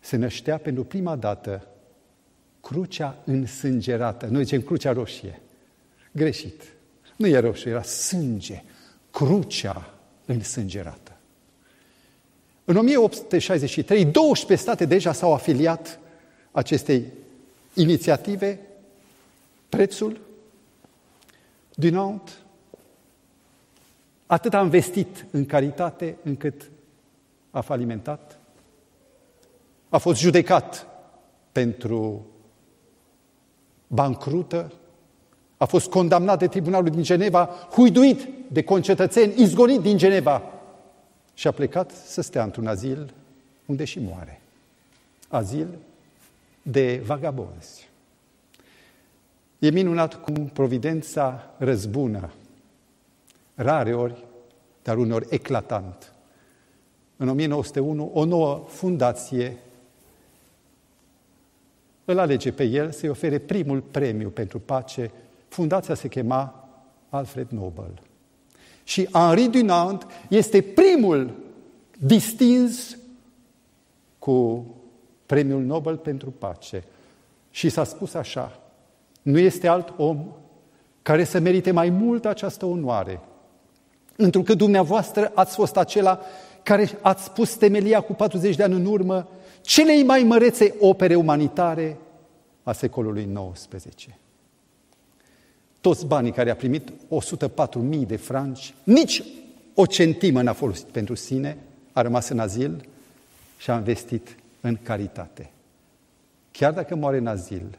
se 0.00 0.16
năștea 0.16 0.58
pentru 0.58 0.84
prima 0.84 1.16
dată 1.16 1.66
crucea 2.60 3.16
însângerată. 3.24 4.26
Noi 4.26 4.44
zicem 4.44 4.60
crucea 4.60 4.92
roșie. 4.92 5.40
Greșit. 6.16 6.62
Nu 7.16 7.26
e 7.26 7.38
roșie, 7.38 7.70
era 7.70 7.82
sânge. 7.82 8.62
Crucea 9.10 9.94
însângerată. 10.24 11.16
În 12.64 12.76
1863, 12.76 14.04
12 14.04 14.66
state 14.66 14.84
deja 14.84 15.12
s-au 15.12 15.34
afiliat 15.34 15.98
acestei 16.52 17.12
inițiative. 17.74 18.60
Prețul 19.68 20.20
Dunant 21.74 22.44
atât 24.26 24.54
a 24.54 24.60
investit 24.60 25.26
în 25.30 25.46
caritate 25.46 26.16
încât 26.22 26.70
a 27.50 27.60
falimentat. 27.60 28.38
A 29.88 29.98
fost 29.98 30.20
judecat 30.20 30.86
pentru 31.52 32.26
bancrută, 33.86 34.72
A 35.64 35.66
fost 35.66 35.90
condamnat 35.90 36.38
de 36.38 36.46
tribunalul 36.46 36.90
din 36.90 37.02
Geneva, 37.02 37.50
huiduit 37.70 38.28
de 38.52 38.62
concetățeni, 38.62 39.42
izgonit 39.42 39.80
din 39.80 39.96
Geneva 39.96 40.42
și 41.34 41.46
a 41.46 41.50
plecat 41.50 41.90
să 41.90 42.22
stea 42.22 42.42
într-un 42.42 42.66
azil 42.66 43.14
unde 43.66 43.84
și 43.84 43.98
moare. 44.00 44.40
Azil 45.28 45.68
de 46.62 47.02
vagabonzi. 47.06 47.88
E 49.58 49.70
minunat 49.70 50.14
cum 50.14 50.46
providența 50.46 51.50
răzbună, 51.56 52.32
rare 53.54 53.94
ori, 53.94 54.24
dar 54.82 54.96
uneori 54.96 55.26
eclatant. 55.30 56.12
În 57.16 57.28
1901, 57.28 58.10
o 58.14 58.24
nouă 58.24 58.64
fundație 58.68 59.56
îl 62.04 62.18
alege 62.18 62.52
pe 62.52 62.64
el 62.64 62.90
să-i 62.90 63.08
ofere 63.08 63.38
primul 63.38 63.80
premiu 63.80 64.28
pentru 64.28 64.58
pace. 64.58 65.10
Fundația 65.54 65.94
se 65.94 66.08
chema 66.08 66.68
Alfred 67.08 67.46
Nobel. 67.48 68.02
Și 68.84 69.08
Henri 69.12 69.48
Dunant 69.48 70.06
este 70.28 70.62
primul 70.62 71.34
distins 71.98 72.98
cu 74.18 74.66
premiul 75.26 75.62
Nobel 75.62 75.96
pentru 75.96 76.30
pace. 76.30 76.84
Și 77.50 77.68
s-a 77.68 77.84
spus 77.84 78.14
așa, 78.14 78.60
nu 79.22 79.38
este 79.38 79.68
alt 79.68 79.92
om 79.96 80.24
care 81.02 81.24
să 81.24 81.38
merite 81.38 81.70
mai 81.70 81.90
mult 81.90 82.24
această 82.24 82.66
onoare, 82.66 83.20
întrucât 84.16 84.58
dumneavoastră 84.58 85.32
ați 85.34 85.54
fost 85.54 85.76
acela 85.76 86.20
care 86.62 86.98
ați 87.00 87.30
pus 87.30 87.54
temelia 87.54 88.00
cu 88.00 88.12
40 88.12 88.56
de 88.56 88.62
ani 88.62 88.74
în 88.74 88.86
urmă 88.86 89.28
celei 89.60 90.02
mai 90.02 90.22
mărețe 90.22 90.74
opere 90.80 91.14
umanitare 91.14 91.96
a 92.62 92.72
secolului 92.72 93.28
XIX. 93.52 94.06
Toți 95.84 96.06
banii 96.06 96.32
care 96.32 96.50
a 96.50 96.56
primit 96.56 96.90
104.000 96.90 98.06
de 98.06 98.16
franci, 98.16 98.74
nici 98.84 99.22
o 99.74 99.86
centimă 99.86 100.42
n-a 100.42 100.52
folosit 100.52 100.84
pentru 100.84 101.14
sine, 101.14 101.56
a 101.92 102.00
rămas 102.00 102.28
în 102.28 102.38
azil 102.38 102.88
și 103.58 103.70
a 103.70 103.76
investit 103.76 104.36
în 104.60 104.78
caritate. 104.82 105.50
Chiar 106.50 106.72
dacă 106.72 106.94
moare 106.94 107.16
în 107.16 107.26
azil, 107.26 107.78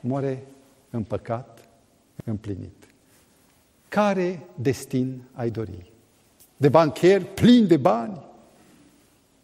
moare 0.00 0.42
în 0.90 1.02
păcat 1.02 1.68
împlinit. 2.24 2.88
Care 3.88 4.46
destin 4.54 5.22
ai 5.32 5.50
dori? 5.50 5.90
De 6.56 6.68
bancher 6.68 7.24
plin 7.24 7.66
de 7.66 7.76
bani? 7.76 8.20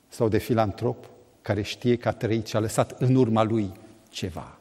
Sau 0.08 0.28
de 0.28 0.38
filantrop 0.38 1.10
care 1.42 1.62
știe 1.62 1.96
că 1.96 2.08
a 2.08 2.12
trăit 2.12 2.46
și 2.46 2.56
a 2.56 2.60
lăsat 2.60 3.00
în 3.00 3.14
urma 3.14 3.42
lui 3.42 3.72
ceva? 4.08 4.53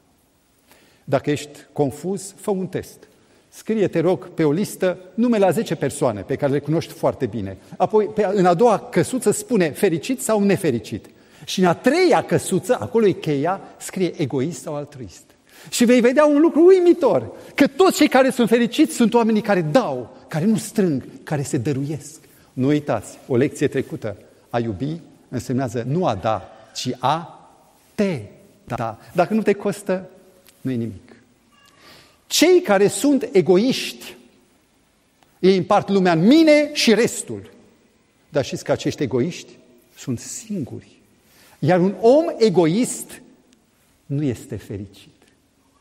Dacă 1.04 1.30
ești 1.30 1.58
confuz, 1.72 2.34
fă 2.36 2.50
un 2.50 2.66
test. 2.66 3.08
Scrie, 3.48 3.88
te 3.88 4.00
rog, 4.00 4.28
pe 4.28 4.44
o 4.44 4.52
listă 4.52 4.98
numele 5.14 5.44
la 5.44 5.50
10 5.50 5.74
persoane 5.74 6.20
pe 6.20 6.36
care 6.36 6.52
le 6.52 6.58
cunoști 6.58 6.92
foarte 6.92 7.26
bine. 7.26 7.56
Apoi, 7.76 8.04
pe, 8.04 8.30
în 8.32 8.46
a 8.46 8.54
doua 8.54 8.78
căsuță 8.78 9.30
spune 9.30 9.70
fericit 9.70 10.22
sau 10.22 10.42
nefericit. 10.42 11.06
Și 11.44 11.60
în 11.60 11.66
a 11.66 11.74
treia 11.74 12.22
căsuță, 12.22 12.76
acolo 12.80 13.06
e 13.06 13.12
cheia, 13.12 13.60
scrie 13.76 14.12
egoist 14.16 14.60
sau 14.60 14.74
altruist. 14.74 15.22
Și 15.70 15.84
vei 15.84 16.00
vedea 16.00 16.24
un 16.24 16.40
lucru 16.40 16.64
uimitor, 16.64 17.30
că 17.54 17.66
toți 17.66 17.96
cei 17.96 18.08
care 18.08 18.30
sunt 18.30 18.48
fericiți 18.48 18.94
sunt 18.94 19.14
oamenii 19.14 19.40
care 19.40 19.60
dau, 19.60 20.16
care 20.28 20.44
nu 20.44 20.56
strâng, 20.56 21.02
care 21.22 21.42
se 21.42 21.56
dăruiesc. 21.56 22.20
Nu 22.52 22.66
uitați, 22.66 23.18
o 23.26 23.36
lecție 23.36 23.68
trecută, 23.68 24.16
a 24.50 24.58
iubi 24.58 25.00
însemnează 25.28 25.84
nu 25.88 26.06
a 26.06 26.14
da, 26.14 26.52
ci 26.74 26.90
a 26.98 27.48
te 27.94 28.20
da. 28.64 28.98
Dacă 29.12 29.34
nu 29.34 29.42
te 29.42 29.52
costă, 29.52 30.08
nu 30.64 30.70
e 30.70 30.74
nimic. 30.74 31.12
Cei 32.26 32.60
care 32.60 32.88
sunt 32.88 33.28
egoiști, 33.32 34.16
ei 35.38 35.56
împart 35.56 35.88
lumea 35.88 36.12
în 36.12 36.26
mine 36.26 36.74
și 36.74 36.94
restul. 36.94 37.50
Dar 38.28 38.44
știți 38.44 38.64
că 38.64 38.72
acești 38.72 39.02
egoiști 39.02 39.52
sunt 39.96 40.18
singuri. 40.18 40.88
Iar 41.58 41.80
un 41.80 41.94
om 42.00 42.24
egoist 42.38 43.22
nu 44.06 44.22
este 44.22 44.56
fericit. 44.56 45.10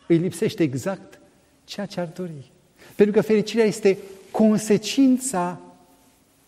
Îi 0.07 0.17
lipsește 0.17 0.63
exact 0.63 1.19
ceea 1.65 1.85
ce 1.85 1.99
ar 1.99 2.07
dori. 2.07 2.51
Pentru 2.95 3.15
că 3.15 3.21
fericirea 3.21 3.65
este 3.65 3.97
consecința 4.31 5.61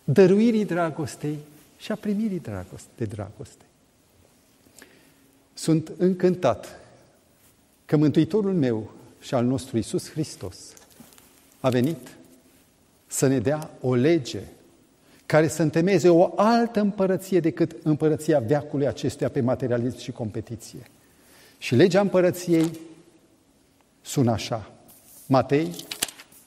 dăruirii 0.03 0.65
dragostei 0.65 1.37
și 1.77 1.91
a 1.91 1.95
primirii 1.95 2.39
dragoste, 2.39 2.89
de 2.97 3.05
dragoste. 3.05 3.63
Sunt 5.53 5.91
încântat 5.97 6.84
că 7.85 7.97
Mântuitorul 7.97 8.53
meu 8.53 8.91
și 9.19 9.33
al 9.33 9.45
nostru 9.45 9.77
Isus 9.77 10.09
Hristos 10.09 10.57
a 11.59 11.69
venit 11.69 11.97
să 13.07 13.27
ne 13.27 13.39
dea 13.39 13.69
o 13.81 13.95
lege 13.95 14.39
care 15.25 15.47
să 15.47 15.61
întemeze 15.61 16.09
o 16.09 16.33
altă 16.35 16.79
împărăție 16.79 17.39
decât 17.39 17.75
împărăția 17.83 18.39
veacului 18.39 18.87
acestuia 18.87 19.29
pe 19.29 19.41
materialism 19.41 19.97
și 19.97 20.11
competiție. 20.11 20.79
Și 21.57 21.75
legea 21.75 22.01
împărăției 22.01 22.79
sună 24.01 24.31
așa. 24.31 24.71
Matei 25.25 25.75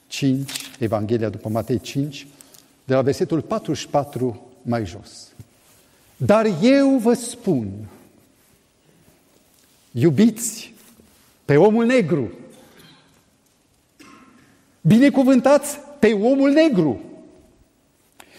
5, 0.07 0.51
Evanghelia 0.79 1.29
după 1.29 1.49
Matei 1.49 1.79
5, 1.79 2.27
de 2.85 2.93
la 2.93 3.01
versetul 3.01 3.41
44 3.41 4.49
mai 4.61 4.85
jos. 4.85 5.27
Dar 6.17 6.45
eu 6.61 6.97
vă 6.97 7.13
spun, 7.13 7.71
iubiți 9.91 10.73
pe 11.49 11.57
omul 11.57 11.85
negru, 11.85 12.31
binecuvântați 14.81 15.77
pe 15.99 16.13
omul 16.13 16.51
negru, 16.51 17.01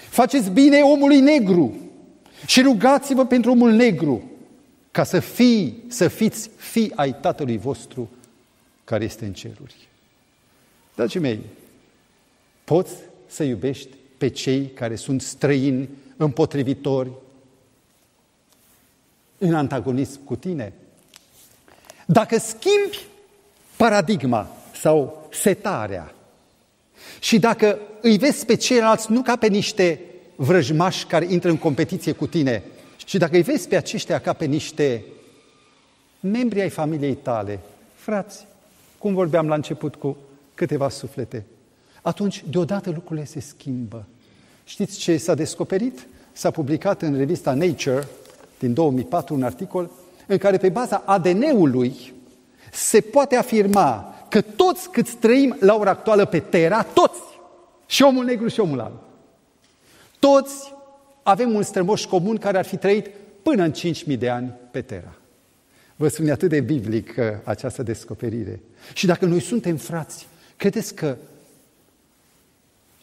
faceți 0.09 0.51
bine 0.51 0.81
omului 0.81 1.21
negru 1.21 1.77
și 2.47 2.61
rugați-vă 2.63 3.27
pentru 3.27 3.51
omul 3.51 3.71
negru, 3.71 4.31
ca 4.91 5.05
să 5.05 5.21
fii, 5.21 5.83
să 5.87 6.09
fiți 6.09 6.51
fii 6.57 6.93
ai 6.95 7.21
Tatălui 7.21 7.59
vostru 7.59 8.11
care 8.85 9.05
este 9.05 9.25
în 9.25 9.33
ceruri. 9.33 9.89
Dragii 10.95 11.21
mei, 11.21 11.41
poți 12.65 12.93
să 13.27 13.43
iubești 13.43 13.89
pe 14.19 14.29
cei 14.29 14.67
care 14.67 14.95
sunt 14.95 15.23
străini, 15.23 15.89
împotrivitori, 16.17 17.11
în 19.39 19.55
antagonism 19.55 20.25
cu 20.25 20.37
tine. 20.37 20.73
Dacă 22.13 22.39
schimbi 22.39 23.07
paradigma 23.77 24.57
sau 24.81 25.29
setarea 25.33 26.15
și 27.21 27.39
dacă 27.39 27.79
îi 28.01 28.19
vezi 28.19 28.45
pe 28.45 28.55
ceilalți 28.55 29.13
nu 29.13 29.23
ca 29.23 29.37
pe 29.37 29.47
niște 29.47 30.01
vrăjmași 30.37 31.07
care 31.07 31.27
intră 31.29 31.51
în 31.51 31.57
competiție 31.57 32.13
cu 32.13 32.27
tine, 32.27 32.63
ci 32.97 33.15
dacă 33.15 33.37
îi 33.37 33.43
vezi 33.43 33.69
pe 33.69 33.77
aceștia 33.77 34.19
ca 34.19 34.33
pe 34.33 34.45
niște 34.45 35.05
membri 36.21 36.61
ai 36.61 36.69
familiei 36.69 37.15
tale, 37.15 37.59
frați, 37.95 38.47
cum 38.99 39.15
vorbeam 39.15 39.49
la 39.49 39.55
început 39.55 39.95
cu 39.95 40.17
câteva 40.55 40.89
suflete, 40.89 41.45
atunci 42.03 42.45
deodată 42.51 42.91
lucrurile 42.91 43.27
se 43.27 43.41
schimbă. 43.41 44.05
Știți 44.65 44.99
ce 44.99 45.17
s-a 45.17 45.35
descoperit? 45.35 46.07
S-a 46.33 46.51
publicat 46.51 47.03
în 47.03 47.17
revista 47.17 47.55
Nature 47.55 48.09
din 48.59 48.75
2004 48.75 49.35
un 49.35 49.43
articol 49.43 49.91
în 50.33 50.39
care 50.39 50.57
pe 50.57 50.69
baza 50.69 51.03
ADN-ului 51.07 52.13
se 52.73 53.01
poate 53.01 53.37
afirma 53.37 54.15
că 54.29 54.41
toți 54.41 54.91
cât 54.91 55.15
trăim 55.15 55.57
la 55.61 55.75
ora 55.75 55.91
actuală 55.91 56.25
pe 56.25 56.39
Terra, 56.39 56.83
toți, 56.83 57.21
și 57.87 58.03
omul 58.03 58.25
negru 58.25 58.49
și 58.49 58.61
omul 58.61 58.81
alb, 58.81 58.99
toți 60.19 60.73
avem 61.23 61.55
un 61.55 61.63
strămoș 61.63 62.05
comun 62.05 62.37
care 62.37 62.59
ar 62.59 62.65
fi 62.65 62.77
trăit 62.77 63.11
până 63.43 63.63
în 63.63 63.73
5.000 63.73 64.19
de 64.19 64.29
ani 64.29 64.53
pe 64.71 64.81
Terra. 64.81 65.15
Vă 65.97 66.09
spune 66.09 66.31
atât 66.31 66.49
de 66.49 66.61
biblic 66.61 67.15
uh, 67.19 67.25
această 67.45 67.83
descoperire. 67.83 68.61
Și 68.95 69.07
dacă 69.07 69.25
noi 69.25 69.41
suntem 69.41 69.77
frați, 69.77 70.27
credeți 70.57 70.95
că 70.95 71.17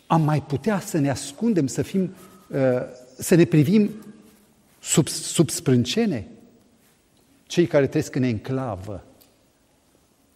am 0.07 0.21
mai 0.21 0.43
putea 0.47 0.79
să 0.79 0.97
ne 0.97 1.09
ascundem, 1.09 1.67
să 1.67 1.81
fim, 1.81 2.13
uh, 2.47 2.57
să 3.17 3.35
ne 3.35 3.45
privim 3.45 3.89
sub, 4.79 5.07
sub 5.07 5.49
sprâncene? 5.49 6.27
Cei 7.47 7.65
care 7.65 7.87
trăiesc 7.87 8.15
în 8.15 8.23
enclavă 8.23 9.03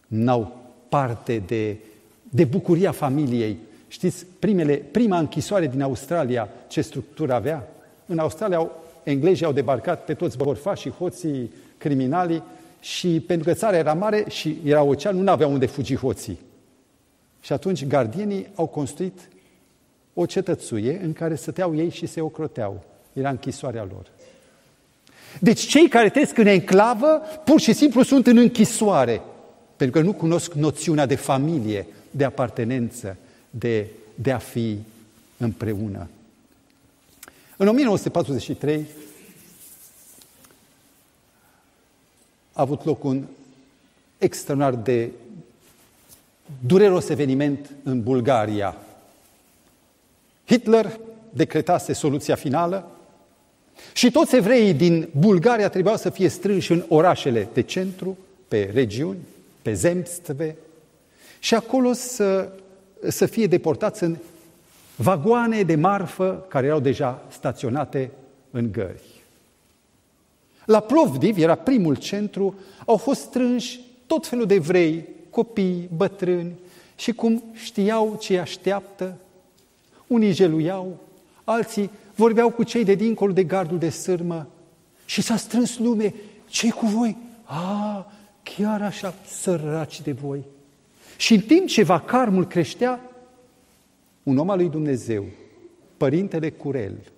n-au 0.06 0.60
parte 0.88 1.42
de, 1.46 1.76
de 2.22 2.44
bucuria 2.44 2.92
familiei. 2.92 3.58
Știți, 3.88 4.26
primele, 4.38 4.76
prima 4.76 5.18
închisoare 5.18 5.66
din 5.66 5.82
Australia, 5.82 6.48
ce 6.68 6.80
structură 6.80 7.32
avea? 7.32 7.68
În 8.06 8.18
Australia 8.18 8.56
au, 8.56 8.82
englezii 9.02 9.46
au 9.46 9.52
debarcat 9.52 10.04
pe 10.04 10.14
toți 10.14 10.36
borfașii, 10.36 10.90
hoții, 10.90 11.50
criminalii 11.78 12.42
și 12.80 13.20
pentru 13.26 13.48
că 13.48 13.54
țara 13.54 13.76
era 13.76 13.94
mare 13.94 14.24
și 14.28 14.58
era 14.64 14.82
ocean, 14.82 15.16
nu 15.16 15.30
aveau 15.30 15.52
unde 15.52 15.66
fugi 15.66 15.96
hoții. 15.96 16.38
Și 17.40 17.52
atunci 17.52 17.86
gardienii 17.86 18.48
au 18.54 18.66
construit 18.66 19.28
o 20.14 20.26
cetățuie 20.26 21.00
în 21.02 21.12
care 21.12 21.34
stăteau 21.34 21.76
ei 21.76 21.88
și 21.88 22.06
se 22.06 22.20
ocroteau. 22.20 22.82
Era 23.12 23.30
închisoarea 23.30 23.88
lor. 23.90 24.06
Deci 25.40 25.60
cei 25.60 25.88
care 25.88 26.10
trăiesc 26.10 26.38
în 26.38 26.46
enclavă, 26.46 27.22
pur 27.44 27.60
și 27.60 27.72
simplu 27.72 28.02
sunt 28.02 28.26
în 28.26 28.36
închisoare. 28.36 29.20
pentru 29.76 30.00
că 30.00 30.06
nu 30.06 30.12
cunosc 30.12 30.52
noțiunea 30.52 31.06
de 31.06 31.14
familie, 31.14 31.86
de 32.10 32.24
apartenență, 32.24 33.16
de, 33.50 33.86
de 34.14 34.32
a 34.32 34.38
fi 34.38 34.78
împreună. 35.36 36.08
În 37.56 37.68
1943 37.68 38.86
a 42.52 42.60
avut 42.60 42.84
loc 42.84 43.04
un 43.04 43.24
extraordinar 44.18 44.74
de 44.74 45.10
dureros 46.66 47.08
eveniment 47.08 47.70
în 47.82 48.02
Bulgaria. 48.02 48.76
Hitler 50.46 50.98
decretase 51.30 51.92
soluția 51.92 52.34
finală 52.34 52.90
și 53.92 54.10
toți 54.10 54.36
evreii 54.36 54.74
din 54.74 55.08
Bulgaria 55.18 55.68
trebuiau 55.68 55.96
să 55.96 56.10
fie 56.10 56.28
strânși 56.28 56.72
în 56.72 56.84
orașele 56.88 57.48
de 57.52 57.60
centru, 57.60 58.18
pe 58.48 58.70
regiuni, 58.72 59.18
pe 59.62 59.72
zemstve 59.72 60.56
și 61.38 61.54
acolo 61.54 61.92
să, 61.92 62.52
să 63.08 63.26
fie 63.26 63.46
deportați 63.46 64.02
în 64.02 64.16
vagoane 64.96 65.62
de 65.62 65.74
marfă 65.74 66.44
care 66.48 66.66
erau 66.66 66.80
deja 66.80 67.24
staționate 67.30 68.10
în 68.50 68.72
gări. 68.72 69.22
La 70.64 70.80
Plovdiv, 70.80 71.38
era 71.38 71.54
primul 71.54 71.96
centru, 71.96 72.54
au 72.86 72.96
fost 72.96 73.20
strânși 73.20 73.80
tot 74.06 74.26
felul 74.26 74.46
de 74.46 74.54
evrei, 74.54 75.08
copii, 75.30 75.88
bătrâni, 75.96 76.52
și 76.96 77.12
cum 77.12 77.42
știau 77.52 78.16
ce 78.20 78.38
așteaptă, 78.38 79.16
unii 80.06 80.32
jeluiau, 80.32 80.98
alții 81.44 81.90
vorbeau 82.14 82.50
cu 82.50 82.62
cei 82.62 82.84
de 82.84 82.94
dincolo 82.94 83.32
de 83.32 83.44
gardul 83.44 83.78
de 83.78 83.88
sârmă 83.88 84.48
și 85.04 85.22
s-a 85.22 85.36
strâns 85.36 85.78
lume. 85.78 86.14
ce 86.48 86.70
cu 86.70 86.86
voi? 86.86 87.16
A, 87.44 88.12
chiar 88.42 88.82
așa, 88.82 89.14
săraci 89.26 90.00
de 90.00 90.12
voi. 90.12 90.44
Și 91.16 91.34
în 91.34 91.40
timp 91.40 91.66
ce 91.66 91.82
vacarmul 91.82 92.46
creștea, 92.46 93.00
un 94.22 94.38
om 94.38 94.50
al 94.50 94.56
lui 94.56 94.68
Dumnezeu, 94.68 95.24
părintele 95.96 96.50
Curel, 96.50 97.12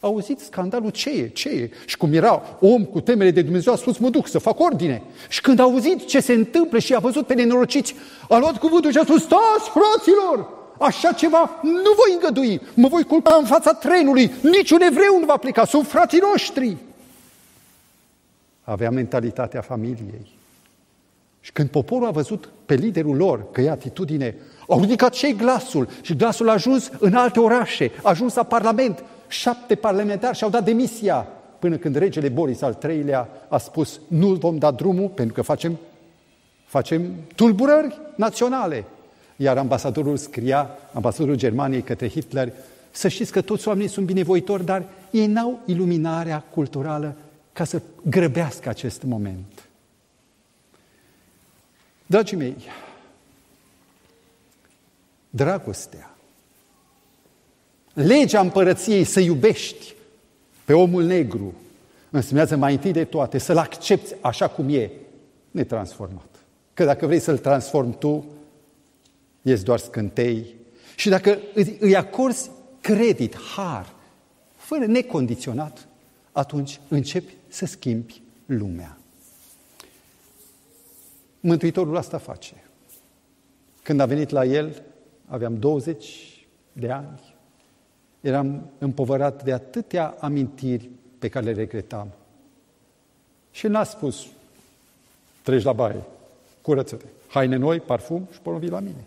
a 0.00 0.06
auzit 0.06 0.38
scandalul 0.38 0.90
ce 0.90 1.10
e, 1.10 1.28
ce 1.28 1.48
e. 1.48 1.70
Și 1.86 1.96
cum 1.96 2.12
era 2.12 2.58
om 2.60 2.84
cu 2.84 3.00
temere 3.00 3.30
de 3.30 3.42
Dumnezeu, 3.42 3.72
a 3.72 3.76
spus, 3.76 3.98
mă 3.98 4.10
duc 4.10 4.28
să 4.28 4.38
fac 4.38 4.60
ordine. 4.60 5.02
Și 5.28 5.40
când 5.40 5.58
a 5.58 5.62
auzit 5.62 6.06
ce 6.06 6.20
se 6.20 6.32
întâmplă 6.32 6.78
și 6.78 6.94
a 6.94 6.98
văzut 6.98 7.26
pe 7.26 7.34
nenorociți, 7.34 7.94
a 8.28 8.38
luat 8.38 8.58
cuvântul 8.58 8.90
și 8.90 8.98
a 8.98 9.02
spus, 9.02 9.22
stați, 9.22 9.70
fraților, 9.70 10.57
așa 10.80 11.12
ceva 11.12 11.58
nu 11.62 11.92
voi 11.96 12.14
îngădui, 12.14 12.60
mă 12.74 12.88
voi 12.88 13.04
culpa 13.04 13.36
în 13.38 13.44
fața 13.44 13.72
trenului, 13.72 14.32
niciun 14.42 14.80
evreu 14.80 15.18
nu 15.18 15.24
va 15.24 15.36
pleca, 15.36 15.64
sunt 15.64 15.86
frații 15.86 16.18
noștri. 16.18 16.76
Avea 18.62 18.90
mentalitatea 18.90 19.60
familiei. 19.60 20.36
Și 21.40 21.52
când 21.52 21.68
poporul 21.68 22.06
a 22.06 22.10
văzut 22.10 22.48
pe 22.66 22.74
liderul 22.74 23.16
lor 23.16 23.50
că 23.50 23.60
e 23.60 23.70
atitudine, 23.70 24.34
au 24.68 24.80
ridicat 24.80 25.14
și 25.14 25.32
glasul 25.32 25.88
și 26.00 26.16
glasul 26.16 26.48
a 26.48 26.52
ajuns 26.52 26.90
în 26.98 27.14
alte 27.14 27.40
orașe, 27.40 27.90
a 28.02 28.08
ajuns 28.08 28.34
la 28.34 28.42
Parlament. 28.42 29.04
Șapte 29.28 29.74
parlamentari 29.74 30.36
și-au 30.36 30.50
dat 30.50 30.64
demisia 30.64 31.26
până 31.58 31.76
când 31.76 31.96
regele 31.96 32.28
Boris 32.28 32.62
al 32.62 32.78
III-lea 32.88 33.28
a 33.48 33.58
spus 33.58 34.00
nu 34.08 34.34
vom 34.34 34.58
da 34.58 34.70
drumul 34.70 35.08
pentru 35.08 35.34
că 35.34 35.42
facem, 35.42 35.78
facem 36.64 37.14
tulburări 37.34 38.00
naționale. 38.14 38.84
Iar 39.40 39.58
ambasadorul 39.58 40.16
scria, 40.16 40.78
ambasadorul 40.92 41.36
Germaniei 41.36 41.82
către 41.82 42.08
Hitler, 42.08 42.52
să 42.90 43.08
știți 43.08 43.32
că 43.32 43.40
toți 43.40 43.68
oamenii 43.68 43.88
sunt 43.88 44.06
binevoitori, 44.06 44.64
dar 44.64 44.84
ei 45.10 45.26
n-au 45.26 45.60
iluminarea 45.66 46.40
culturală 46.40 47.16
ca 47.52 47.64
să 47.64 47.82
grăbească 48.02 48.68
acest 48.68 49.02
moment. 49.02 49.68
Dragii 52.06 52.36
mei, 52.36 52.56
dragostea, 55.30 56.16
legea 57.92 58.40
împărăției 58.40 59.04
să 59.04 59.20
iubești 59.20 59.94
pe 60.64 60.72
omul 60.72 61.02
negru, 61.02 61.54
însemnează 62.10 62.56
mai 62.56 62.72
întâi 62.72 62.92
de 62.92 63.04
toate 63.04 63.38
să-l 63.38 63.58
accepti 63.58 64.14
așa 64.20 64.48
cum 64.48 64.68
e, 64.68 64.90
netransformat. 65.50 66.28
Că 66.74 66.84
dacă 66.84 67.06
vrei 67.06 67.20
să-l 67.20 67.38
transformi 67.38 67.94
tu, 67.98 68.24
ești 69.50 69.64
doar 69.64 69.78
scântei. 69.78 70.54
Și 70.96 71.08
dacă 71.08 71.38
îți 71.54 71.94
acorzi 71.94 72.50
credit, 72.80 73.36
har, 73.56 73.94
fără 74.56 74.86
necondiționat, 74.86 75.88
atunci 76.32 76.80
începi 76.88 77.34
să 77.48 77.66
schimbi 77.66 78.22
lumea. 78.46 78.98
Mântuitorul 81.40 81.96
asta 81.96 82.18
face. 82.18 82.54
Când 83.82 84.00
a 84.00 84.06
venit 84.06 84.30
la 84.30 84.44
el, 84.44 84.82
aveam 85.26 85.58
20 85.58 86.46
de 86.72 86.90
ani, 86.90 87.34
eram 88.20 88.70
împovărat 88.78 89.44
de 89.44 89.52
atâtea 89.52 90.16
amintiri 90.20 90.90
pe 91.18 91.28
care 91.28 91.44
le 91.44 91.52
regretam. 91.52 92.08
Și 93.50 93.66
n-a 93.66 93.84
spus, 93.84 94.26
treci 95.42 95.62
la 95.62 95.72
baie, 95.72 96.02
curăță-te, 96.62 97.04
haine 97.28 97.56
noi, 97.56 97.80
parfum 97.80 98.28
și 98.32 98.40
porumbi 98.40 98.68
la 98.68 98.80
mine. 98.80 99.04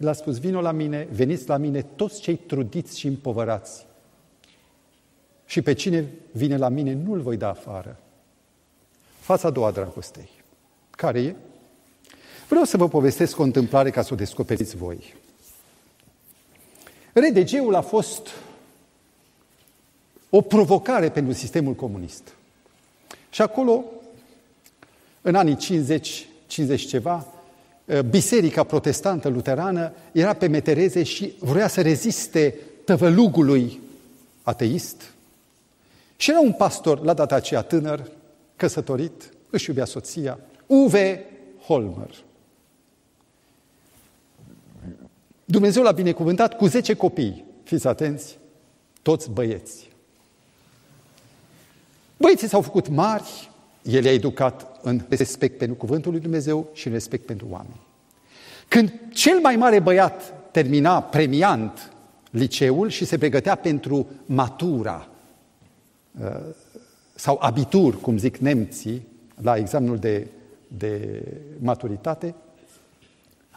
El 0.00 0.08
a 0.08 0.12
spus, 0.12 0.38
vino 0.38 0.60
la 0.60 0.72
mine, 0.72 1.08
veniți 1.12 1.48
la 1.48 1.56
mine 1.56 1.82
toți 1.82 2.20
cei 2.20 2.36
trudiți 2.36 2.98
și 2.98 3.06
împovărați. 3.06 3.86
Și 5.46 5.62
pe 5.62 5.72
cine 5.72 6.08
vine 6.32 6.56
la 6.56 6.68
mine, 6.68 6.92
nu-l 6.92 7.20
voi 7.20 7.36
da 7.36 7.48
afară. 7.48 8.00
Fața 9.18 9.48
a 9.48 9.50
doua 9.50 9.70
dragostei. 9.70 10.28
Care 10.90 11.20
e? 11.20 11.34
Vreau 12.48 12.64
să 12.64 12.76
vă 12.76 12.88
povestesc 12.88 13.38
o 13.38 13.42
întâmplare 13.42 13.90
ca 13.90 14.02
să 14.02 14.12
o 14.12 14.16
descoperiți 14.16 14.76
voi. 14.76 15.14
RDG-ul 17.12 17.74
a 17.74 17.80
fost 17.80 18.28
o 20.30 20.40
provocare 20.40 21.10
pentru 21.10 21.32
sistemul 21.32 21.74
comunist. 21.74 22.34
Și 23.30 23.42
acolo, 23.42 23.84
în 25.20 25.34
anii 25.34 25.56
50, 25.56 26.28
50 26.46 26.86
ceva, 26.86 27.26
biserica 28.08 28.64
protestantă 28.64 29.28
luterană 29.28 29.92
era 30.12 30.32
pe 30.32 30.46
metereze 30.46 31.02
și 31.02 31.32
vrea 31.38 31.68
să 31.68 31.80
reziste 31.80 32.54
tăvălugului 32.84 33.80
ateist. 34.42 35.12
Și 36.16 36.30
era 36.30 36.40
un 36.40 36.52
pastor, 36.52 37.00
la 37.00 37.14
data 37.14 37.34
aceea 37.34 37.62
tânăr, 37.62 38.10
căsătorit, 38.56 39.32
își 39.50 39.68
iubea 39.68 39.84
soția, 39.84 40.38
Uwe 40.66 41.24
Holmer. 41.66 42.14
Dumnezeu 45.44 45.82
l-a 45.82 45.92
binecuvântat 45.92 46.56
cu 46.56 46.66
10 46.66 46.94
copii. 46.94 47.44
Fiți 47.62 47.86
atenți, 47.86 48.38
toți 49.02 49.30
băieți. 49.30 49.90
Băieții 52.16 52.48
s-au 52.48 52.62
făcut 52.62 52.88
mari, 52.88 53.50
el 53.82 54.04
i-a 54.04 54.12
educat 54.12 54.66
în 54.82 55.00
respect 55.08 55.58
pentru 55.58 55.76
cuvântul 55.76 56.12
lui 56.12 56.20
Dumnezeu 56.20 56.68
și 56.72 56.86
în 56.86 56.92
respect 56.92 57.26
pentru 57.26 57.46
oameni. 57.50 57.80
Când 58.68 58.92
cel 59.12 59.38
mai 59.40 59.56
mare 59.56 59.80
băiat 59.80 60.34
termina 60.50 61.02
premiant 61.02 61.92
liceul 62.30 62.88
și 62.88 63.04
se 63.04 63.18
pregătea 63.18 63.54
pentru 63.54 64.06
matura 64.26 65.08
uh, 66.20 66.26
sau 67.14 67.38
abitur, 67.40 68.00
cum 68.00 68.18
zic 68.18 68.36
nemții, 68.36 69.06
la 69.42 69.56
examenul 69.56 69.98
de 69.98 70.26
de 70.68 71.22
maturitate, 71.58 72.34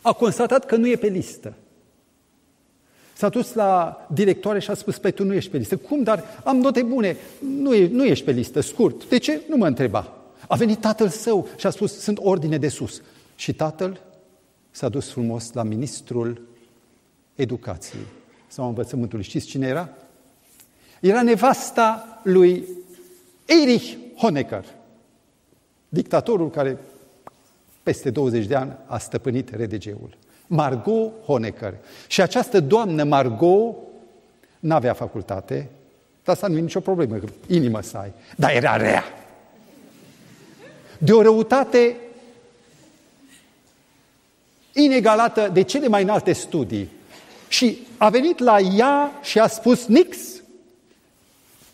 a 0.01 0.13
constatat 0.13 0.65
că 0.65 0.75
nu 0.75 0.87
e 0.87 0.95
pe 0.95 1.07
listă. 1.07 1.53
S-a 3.21 3.29
dus 3.29 3.53
la 3.53 4.05
directoare 4.13 4.59
și 4.59 4.69
a 4.69 4.73
spus, 4.73 4.97
pe 4.97 5.11
tu 5.11 5.23
nu 5.23 5.33
ești 5.33 5.51
pe 5.51 5.57
listă. 5.57 5.77
Cum? 5.77 6.03
Dar 6.03 6.23
am 6.43 6.57
note 6.57 6.83
bune. 6.83 7.17
Nu, 7.39 7.73
e, 7.73 7.87
nu 7.87 8.05
ești 8.05 8.25
pe 8.25 8.31
listă, 8.31 8.59
scurt. 8.59 9.09
De 9.09 9.17
ce? 9.17 9.41
Nu 9.49 9.57
mă 9.57 9.67
întreba. 9.67 10.13
A 10.47 10.55
venit 10.55 10.79
tatăl 10.79 11.09
său 11.09 11.47
și 11.57 11.65
a 11.65 11.69
spus, 11.69 11.99
sunt 11.99 12.17
ordine 12.21 12.57
de 12.57 12.67
sus. 12.67 13.01
Și 13.35 13.53
tatăl 13.53 14.01
s-a 14.71 14.89
dus 14.89 15.09
frumos 15.09 15.53
la 15.53 15.63
ministrul 15.63 16.41
educației 17.35 18.05
sau 18.47 18.67
învățământului. 18.67 19.23
Știți 19.23 19.45
cine 19.45 19.67
era? 19.67 19.89
Era 20.99 21.21
nevasta 21.21 22.19
lui 22.23 22.67
Erich 23.45 23.93
Honecker, 24.17 24.65
dictatorul 25.89 26.49
care 26.49 26.77
peste 27.83 28.09
20 28.09 28.45
de 28.45 28.55
ani 28.55 28.71
a 28.85 28.97
stăpânit 28.97 29.49
RDG-ul. 29.49 30.17
Margot 30.53 31.11
Honecker. 31.25 31.73
Și 32.07 32.21
această 32.21 32.59
doamnă 32.59 33.03
Margot 33.03 33.75
n-avea 34.59 34.93
facultate, 34.93 35.69
dar 36.23 36.35
asta 36.35 36.47
nu 36.47 36.57
e 36.57 36.61
nicio 36.61 36.79
problemă, 36.79 37.19
inimă 37.47 37.81
să 37.81 37.97
ai. 37.97 38.11
Dar 38.35 38.51
era 38.51 38.75
rea. 38.75 39.03
De 40.97 41.11
o 41.11 41.21
răutate 41.21 41.95
inegalată 44.73 45.49
de 45.53 45.61
cele 45.61 45.87
mai 45.87 46.03
înalte 46.03 46.33
studii. 46.33 46.89
Și 47.47 47.87
a 47.97 48.09
venit 48.09 48.39
la 48.39 48.59
ea 48.59 49.11
și 49.21 49.39
a 49.39 49.47
spus 49.47 49.85
nix. 49.85 50.17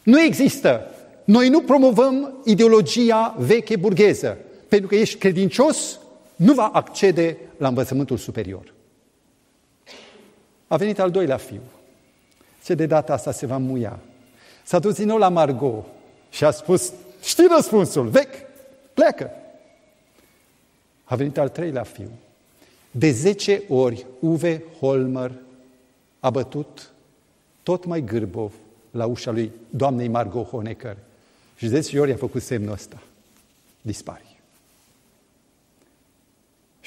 Nu 0.04 0.22
există. 0.22 0.92
Noi 1.24 1.50
nu 1.50 1.62
promovăm 1.62 2.42
ideologia 2.46 3.36
veche 3.38 3.76
burgheză. 3.76 4.38
pentru 4.68 4.88
că 4.88 4.96
ești 4.96 5.18
credincios, 5.18 6.00
nu 6.36 6.54
va 6.54 6.66
accede 6.74 7.38
la 7.58 7.68
învățământul 7.68 8.18
superior. 8.18 8.74
A 10.68 10.78
venit 10.78 11.00
al 11.00 11.12
doilea 11.12 11.38
fiu. 11.38 11.62
Ce 12.64 12.74
de 12.74 12.86
data 12.86 13.14
asta 13.14 13.32
se 13.32 13.46
va 13.46 13.58
muia. 13.58 14.00
S-a 14.64 14.80
dus 14.80 14.96
din 14.96 15.06
nou 15.06 15.18
la 15.18 15.30
Margot 15.30 15.86
și 16.30 16.44
a 16.44 16.52
spus, 16.52 16.94
știi 17.24 17.48
răspunsul, 17.56 18.08
vechi, 18.08 18.36
pleacă. 18.94 19.32
A 21.04 21.16
venit 21.16 21.38
al 21.38 21.50
treilea 21.50 21.84
fiu. 21.84 22.10
De 22.92 23.12
zece 23.12 23.64
ori 23.70 24.06
Uwe 24.20 24.64
Holmer 24.80 25.32
a 26.20 26.30
bătut 26.30 26.92
tot 27.64 27.86
mai 27.86 28.02
gârbov 28.02 28.54
la 28.92 29.06
ușa 29.06 29.32
lui 29.32 29.52
doamnei 29.70 30.08
Margot 30.08 30.48
Honecker. 30.48 30.98
Și 31.56 31.68
de 31.68 31.80
zece 31.80 32.00
ori 32.00 32.12
a 32.12 32.16
făcut 32.16 32.42
semnul 32.42 32.72
ăsta. 32.72 33.02
Dispari. 33.82 34.27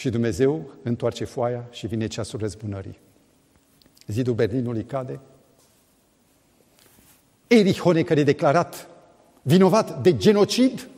Și 0.00 0.10
Dumnezeu 0.10 0.70
întoarce 0.82 1.24
foaia 1.24 1.64
și 1.70 1.86
vine 1.86 2.06
ceasul 2.06 2.38
răzbunării. 2.38 2.98
Zidul 4.06 4.34
Berlinului 4.34 4.84
cade. 4.84 5.20
Erich 7.46 7.80
Honecker 7.80 8.18
e 8.18 8.22
declarat 8.22 8.88
vinovat 9.42 10.02
de 10.02 10.16
genocid, 10.16 10.88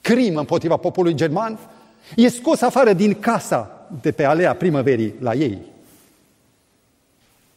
crimă 0.00 0.38
împotriva 0.38 0.76
poporului 0.76 1.16
german, 1.16 1.58
e 2.16 2.28
scos 2.28 2.60
afară 2.60 2.92
din 2.92 3.14
casa 3.14 3.88
de 4.00 4.12
pe 4.12 4.24
alea 4.24 4.54
primăverii 4.54 5.14
la 5.20 5.34
ei. 5.34 5.58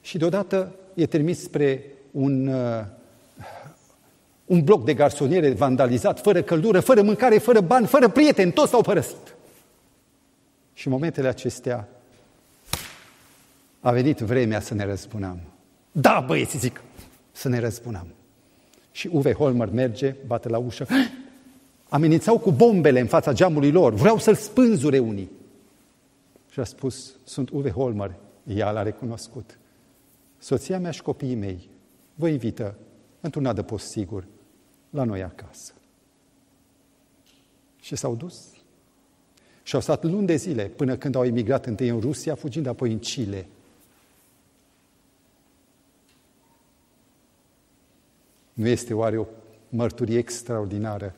Și 0.02 0.18
deodată 0.18 0.76
e 0.94 1.06
trimis 1.06 1.42
spre 1.42 1.86
un, 2.12 2.48
uh, 2.48 2.86
un 4.46 4.64
bloc 4.64 4.86
de 4.86 4.94
garsoniere 4.94 5.52
vandalizat, 5.52 6.20
fără 6.20 6.42
căldură, 6.42 6.80
fără 6.80 7.02
mâncare, 7.02 7.38
fără 7.38 7.62
bani, 7.62 7.88
fără 7.88 8.10
prieteni, 8.10 8.52
toți 8.52 8.70
s-au 8.70 8.82
părăsit. 8.82 9.36
Și 10.74 10.88
în 10.88 10.94
momentele 10.94 11.28
acestea 11.28 11.88
a 13.80 13.92
venit 13.92 14.18
vremea 14.18 14.60
să 14.60 14.74
ne 14.74 14.86
răspunăm. 14.86 15.40
Da, 15.92 16.24
băieți, 16.28 16.58
zic, 16.58 16.82
să 17.32 17.50
ne 17.50 17.60
răspunăm. 17.60 18.08
Și 18.92 19.10
Uwe 19.12 19.34
Holmer 19.34 19.70
merge, 19.70 20.16
bate 20.26 20.50
la 20.50 20.58
ușă, 20.58 20.88
amenințau 21.90 22.40
cu 22.40 22.52
bombele 22.52 23.00
în 23.00 23.08
fața 23.08 23.34
geamului 23.34 23.72
lor, 23.72 23.94
vreau 23.94 24.18
să-l 24.18 24.36
spânzure 24.36 25.00
unii. 25.00 25.32
Și 26.50 26.60
a 26.60 26.64
spus, 26.64 27.16
sunt 27.24 27.50
Uwe 27.50 27.70
Holmer, 27.72 28.14
ea 28.44 28.72
l-a 28.72 28.82
recunoscut. 28.82 29.58
Soția 30.38 30.80
mea 30.80 30.92
și 30.92 31.02
copiii 31.02 31.36
mei 31.36 31.70
vă 32.16 32.28
invită 32.28 32.76
într-un 33.20 33.46
adăpost 33.46 33.88
sigur 33.88 34.26
la 34.90 35.04
noi 35.04 35.24
acasă. 35.24 35.74
Și 37.82 37.96
s-au 37.96 38.16
dus. 38.16 38.51
Și 39.64 39.76
au 39.76 39.82
stat 39.82 40.04
luni 40.04 40.26
de 40.26 40.36
zile 40.36 40.64
până 40.64 40.96
când 40.96 41.16
au 41.16 41.26
emigrat 41.26 41.66
întâi 41.66 41.88
în 41.88 42.00
Rusia, 42.00 42.36
fugind 42.36 42.66
apoi 42.66 42.92
în 42.92 43.00
Chile. 43.00 43.46
Nu 48.54 48.68
este 48.68 48.94
oare 48.94 49.18
o 49.18 49.26
mărturie 49.70 50.18
extraordinară 50.18 51.16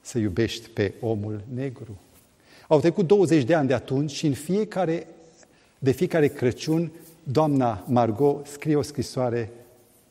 să 0.00 0.18
iubești 0.18 0.68
pe 0.68 0.94
omul 1.00 1.44
negru? 1.54 2.00
Au 2.68 2.80
trecut 2.80 3.06
20 3.06 3.44
de 3.44 3.54
ani 3.54 3.68
de 3.68 3.74
atunci 3.74 4.10
și 4.10 4.26
în 4.26 4.32
fiecare, 4.32 5.06
de 5.78 5.90
fiecare 5.90 6.28
Crăciun, 6.28 6.92
doamna 7.22 7.84
Margot 7.88 8.46
scrie 8.46 8.76
o 8.76 8.82
scrisoare 8.82 9.50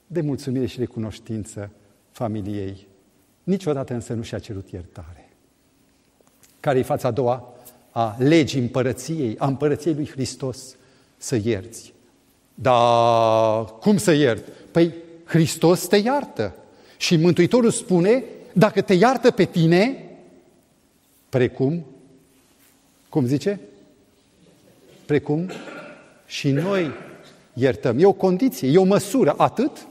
de 0.07 0.21
mulțumire 0.21 0.65
și 0.65 0.79
recunoștință 0.79 1.71
familiei. 2.11 2.87
Niciodată 3.43 3.93
însă 3.93 4.13
nu 4.13 4.21
și-a 4.21 4.39
cerut 4.39 4.69
iertare. 4.69 5.29
Care 6.59 6.79
e 6.79 6.83
fața 6.83 7.07
a 7.07 7.11
doua 7.11 7.54
a 7.97 8.15
legii 8.19 8.59
împărăției, 8.59 9.35
a 9.37 9.47
împărăției 9.47 9.93
lui 9.93 10.09
Hristos, 10.09 10.75
să 11.17 11.39
ierți. 11.43 11.93
Dar 12.55 13.65
cum 13.65 13.97
să 13.97 14.11
iert? 14.11 14.47
Păi 14.71 14.93
Hristos 15.25 15.87
te 15.87 15.95
iartă. 15.95 16.55
Și 16.97 17.15
Mântuitorul 17.15 17.71
spune, 17.71 18.23
dacă 18.53 18.81
te 18.81 18.93
iartă 18.93 19.31
pe 19.31 19.45
tine, 19.45 20.09
precum, 21.29 21.85
cum 23.09 23.25
zice? 23.25 23.59
Precum 25.05 25.49
și 26.25 26.51
noi 26.51 26.91
iertăm. 27.53 27.99
E 27.99 28.05
o 28.05 28.13
condiție, 28.13 28.69
e 28.69 28.77
o 28.77 28.83
măsură, 28.83 29.33
atât 29.37 29.87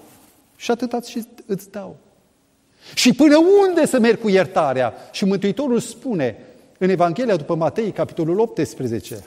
și 0.56 0.70
atât 0.70 1.04
și 1.04 1.24
îți 1.46 1.70
dau. 1.70 1.96
Și 2.94 3.12
până 3.12 3.36
unde 3.66 3.86
să 3.86 3.98
merg 3.98 4.20
cu 4.20 4.28
iertarea? 4.28 4.94
Și 5.12 5.24
Mântuitorul 5.24 5.80
spune 5.80 6.36
în 6.78 6.88
Evanghelia 6.88 7.36
după 7.36 7.54
Matei, 7.54 7.90
capitolul 7.90 8.38
18, 8.38 9.24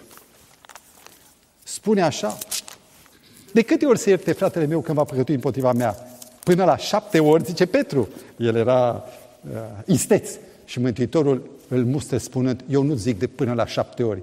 spune 1.63 2.01
așa, 2.01 2.37
de 3.51 3.61
câte 3.61 3.85
ori 3.85 3.99
să 3.99 4.09
ierte 4.09 4.31
fratele 4.31 4.65
meu 4.65 4.81
când 4.81 4.97
va 4.97 5.03
păcătui 5.03 5.33
împotriva 5.33 5.71
mea? 5.71 5.95
Până 6.43 6.63
la 6.63 6.77
șapte 6.77 7.19
ori, 7.19 7.43
zice 7.43 7.65
Petru. 7.65 8.09
El 8.37 8.55
era 8.55 9.03
uh, 9.41 9.51
isteț. 9.85 10.31
Și 10.65 10.79
Mântuitorul 10.79 11.49
îl 11.67 11.85
mustră 11.85 12.17
spunând, 12.17 12.63
eu 12.69 12.83
nu 12.83 12.93
zic 12.93 13.19
de 13.19 13.27
până 13.27 13.53
la 13.53 13.65
șapte 13.65 14.03
ori, 14.03 14.21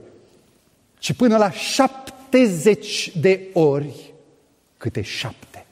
ci 0.99 1.13
până 1.13 1.37
la 1.37 1.51
șaptezeci 1.51 3.13
de 3.21 3.49
ori 3.53 4.13
câte 4.77 5.01
șapte. 5.01 5.67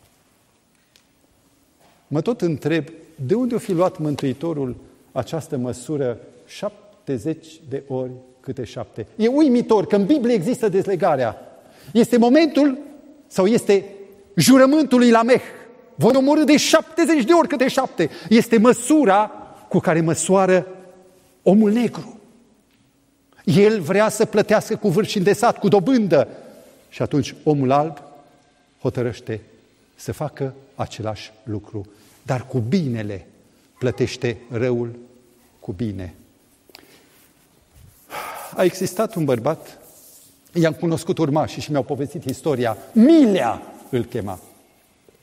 Mă 2.06 2.20
tot 2.20 2.40
întreb, 2.40 2.88
de 3.14 3.34
unde 3.34 3.54
o 3.54 3.58
fi 3.58 3.72
luat 3.72 3.98
Mântuitorul 3.98 4.76
această 5.12 5.56
măsură 5.56 6.18
70 7.04 7.60
de 7.68 7.82
ori 7.88 8.10
câte 8.40 8.64
șapte? 8.64 9.06
E 9.16 9.26
uimitor 9.26 9.86
că 9.86 9.96
în 9.96 10.04
Biblie 10.06 10.34
există 10.34 10.68
dezlegarea. 10.68 11.36
Este 11.92 12.16
momentul 12.18 12.78
sau 13.26 13.46
este 13.46 13.84
jurământul 14.36 14.98
lui 14.98 15.10
Lameh. 15.10 15.42
Voi 15.94 16.12
omorâ 16.16 16.44
de 16.44 16.56
70 16.56 17.24
de 17.24 17.32
ori 17.32 17.48
câte 17.48 17.68
șapte. 17.68 18.10
Este 18.28 18.58
măsura 18.58 19.30
cu 19.68 19.78
care 19.78 20.00
măsoară 20.00 20.66
omul 21.42 21.72
negru. 21.72 22.20
El 23.44 23.80
vrea 23.80 24.08
să 24.08 24.24
plătească 24.24 24.76
cu 24.76 24.88
vârf 24.88 25.08
și 25.08 25.18
îndesat, 25.18 25.58
cu 25.58 25.68
dobândă. 25.68 26.28
Și 26.88 27.02
atunci 27.02 27.34
omul 27.44 27.70
alb 27.70 28.02
hotărăște 28.80 29.40
să 29.94 30.12
facă 30.12 30.54
același 30.74 31.32
lucru, 31.42 31.86
dar 32.22 32.46
cu 32.46 32.58
binele 32.58 33.26
plătește 33.78 34.36
răul 34.50 34.98
cu 35.60 35.72
bine. 35.72 36.14
A 38.56 38.64
existat 38.64 39.14
un 39.14 39.24
bărbat, 39.24 39.78
i-am 40.52 40.72
cunoscut 40.72 41.18
urmașii 41.18 41.62
și 41.62 41.70
mi-au 41.70 41.82
povestit 41.82 42.24
istoria, 42.24 42.76
Milea 42.92 43.62
îl 43.90 44.04
chema. 44.04 44.38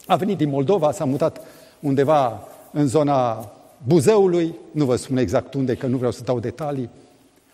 A 0.05 0.15
venit 0.15 0.37
din 0.37 0.49
Moldova, 0.49 0.91
s-a 0.91 1.05
mutat 1.05 1.41
undeva 1.79 2.47
în 2.71 2.87
zona 2.87 3.51
Buzăului, 3.87 4.55
nu 4.71 4.85
vă 4.85 4.95
spun 4.95 5.17
exact 5.17 5.53
unde, 5.53 5.75
că 5.75 5.87
nu 5.87 5.97
vreau 5.97 6.11
să 6.11 6.23
dau 6.23 6.39
detalii. 6.39 6.89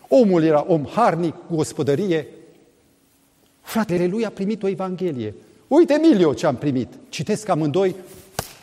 Omul 0.07 0.43
era 0.43 0.65
om 0.67 0.85
harnic, 0.85 1.35
cu 1.47 1.55
gospodărie. 1.55 2.27
Fratele 3.61 4.05
lui 4.05 4.25
a 4.25 4.29
primit 4.29 4.63
o 4.63 4.67
Evanghelie. 4.67 5.33
Uite, 5.67 5.93
Emilio, 5.93 6.33
ce 6.33 6.45
am 6.45 6.55
primit. 6.55 6.93
Citesc 7.09 7.49
amândoi, 7.49 7.95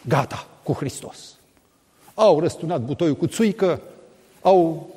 gata, 0.08 0.46
cu 0.62 0.72
Hristos. 0.72 1.36
Au 2.14 2.40
răstunat 2.40 2.80
butoiul 2.80 3.14
cu 3.14 3.26
țuică, 3.26 3.80
au, 4.40 4.88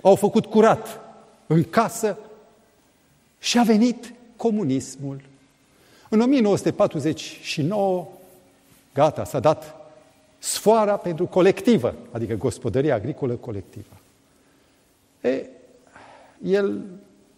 au 0.00 0.14
făcut 0.14 0.46
curat 0.46 1.03
în 1.46 1.64
casă 1.64 2.18
și 3.38 3.58
a 3.58 3.62
venit 3.62 4.12
comunismul. 4.36 5.20
În 6.08 6.20
1949, 6.20 8.08
gata, 8.94 9.24
s-a 9.24 9.40
dat 9.40 9.74
sfoara 10.38 10.96
pentru 10.96 11.26
colectivă, 11.26 11.94
adică 12.10 12.34
gospodăria 12.34 12.94
agricolă 12.94 13.34
colectivă. 13.34 14.00
E, 15.20 15.46
el 16.42 16.80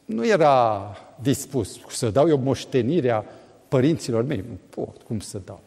nu 0.05 0.27
era 0.27 0.97
dispus 1.23 1.79
să 1.89 2.11
dau 2.11 2.29
eu 2.29 2.39
moștenirea 2.39 3.25
părinților 3.69 4.23
mei. 4.23 4.45
Nu 4.49 4.59
pot, 4.71 5.03
cum 5.03 5.21
să 5.21 5.41
dau? 5.45 5.61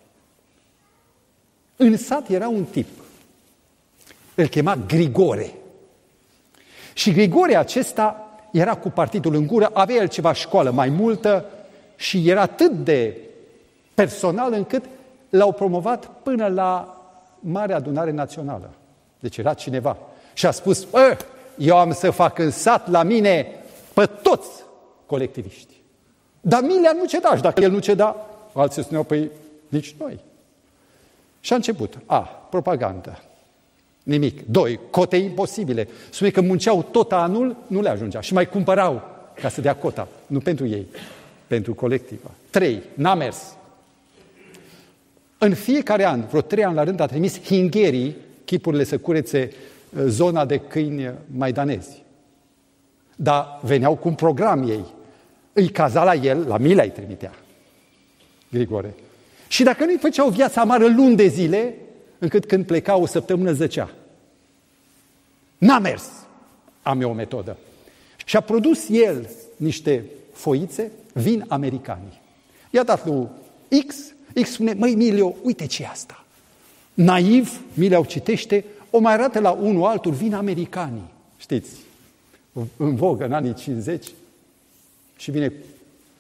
În 1.75 1.97
sat 1.97 2.30
era 2.30 2.47
un 2.47 2.65
tip. 2.65 2.88
Îl 4.36 4.47
chema 4.47 4.75
Grigore. 4.75 5.54
Și 6.93 7.12
Grigore 7.12 7.56
acesta 7.56 8.28
era 8.51 8.75
cu 8.75 8.89
partidul 8.89 9.35
în 9.35 9.47
gură, 9.47 9.69
avea 9.73 9.95
el 9.95 10.07
ceva 10.07 10.33
școală 10.33 10.71
mai 10.71 10.89
multă 10.89 11.45
și 11.95 12.29
era 12.29 12.41
atât 12.41 12.71
de 12.71 13.17
personal 13.93 14.53
încât 14.53 14.85
l-au 15.29 15.51
promovat 15.51 16.05
până 16.23 16.47
la 16.47 16.97
Marea 17.39 17.75
Adunare 17.75 18.12
Națională. 18.12 18.69
Deci 19.19 19.38
era 19.38 19.53
cineva. 19.53 19.97
Și 20.33 20.45
a 20.45 20.51
spus, 20.51 20.88
eu 21.57 21.77
am 21.77 21.93
să 21.93 22.12
fac 22.12 22.38
în 22.38 22.51
sat 22.51 22.89
la 22.89 23.03
mine 23.03 23.47
pe 23.93 24.05
toți 24.05 24.49
colectiviști. 25.05 25.73
Dar 26.41 26.62
Milea 26.62 26.91
nu 26.91 27.05
ceda 27.05 27.35
și 27.35 27.41
dacă 27.41 27.62
el 27.62 27.71
nu 27.71 27.79
ceda, 27.79 28.15
alții 28.53 28.83
spuneau, 28.83 29.03
păi 29.03 29.31
nici 29.67 29.95
noi. 29.99 30.19
Și 31.39 31.53
a 31.53 31.55
început, 31.55 31.97
a, 32.05 32.19
propagandă. 32.49 33.19
Nimic. 34.03 34.45
Doi, 34.45 34.79
cote 34.89 35.17
imposibile. 35.17 35.88
Spune 36.09 36.29
că 36.29 36.41
munceau 36.41 36.88
tot 36.91 37.12
anul, 37.12 37.55
nu 37.67 37.81
le 37.81 37.89
ajungea. 37.89 38.21
Și 38.21 38.33
mai 38.33 38.49
cumpărau 38.49 39.01
ca 39.41 39.49
să 39.49 39.62
dea 39.62 39.75
cota. 39.75 40.07
Nu 40.27 40.39
pentru 40.39 40.67
ei, 40.67 40.88
pentru 41.47 41.73
colectiva. 41.73 42.31
Trei, 42.49 42.81
n-a 42.93 43.15
mers. 43.15 43.38
În 45.38 45.53
fiecare 45.53 46.05
an, 46.05 46.25
vreo 46.27 46.41
trei 46.41 46.63
ani 46.63 46.75
la 46.75 46.83
rând, 46.83 46.99
a 46.99 47.05
trimis 47.05 47.41
hingherii 47.41 48.15
chipurile 48.45 48.83
să 48.83 48.97
curețe 48.97 49.51
uh, 49.51 50.03
zona 50.07 50.45
de 50.45 50.57
câini 50.57 51.13
maidanezi. 51.35 52.03
Dar 53.15 53.59
veneau 53.62 53.95
cu 53.95 54.07
un 54.07 54.13
program 54.13 54.69
ei. 54.69 54.85
Îi 55.53 55.69
caza 55.69 56.03
la 56.03 56.13
el, 56.13 56.45
la 56.47 56.57
mila 56.57 56.83
îi 56.83 56.89
trimitea. 56.89 57.33
Grigore. 58.51 58.93
Și 59.47 59.63
dacă 59.63 59.85
nu-i 59.85 59.97
făceau 59.97 60.29
viața 60.29 60.62
amară 60.62 60.88
luni 60.88 61.15
de 61.15 61.27
zile, 61.27 61.75
încât 62.19 62.45
când 62.45 62.65
pleca 62.65 62.95
o 62.95 63.05
săptămână 63.05 63.51
zăcea. 63.51 63.93
N-a 65.58 65.79
mers. 65.79 66.10
Am 66.82 67.01
eu 67.01 67.10
o 67.10 67.13
metodă. 67.13 67.58
Și 68.25 68.38
a 68.38 68.41
produs 68.41 68.89
el 68.89 69.29
niște 69.55 70.05
foițe, 70.34 70.91
vin 71.13 71.45
americanii. 71.47 72.21
I-a 72.69 72.84
dat 72.84 73.05
lui 73.05 73.27
X, 73.88 73.95
X 74.41 74.51
spune, 74.51 74.73
măi 74.73 74.95
Milio, 74.95 75.36
uite 75.43 75.65
ce 75.65 75.84
e 75.84 75.88
asta. 75.88 76.25
Naiv, 76.93 77.62
Milio 77.73 78.03
citește, 78.03 78.65
o 78.89 78.99
mai 78.99 79.13
arată 79.13 79.39
la 79.39 79.51
unul 79.51 79.86
altul, 79.86 80.12
vin 80.12 80.34
americanii. 80.34 81.10
Știți, 81.38 81.69
în 82.77 82.95
vogă 82.95 83.25
în 83.25 83.34
anii 83.34 83.53
50 83.53 84.08
și 85.17 85.32
vine 85.32 85.53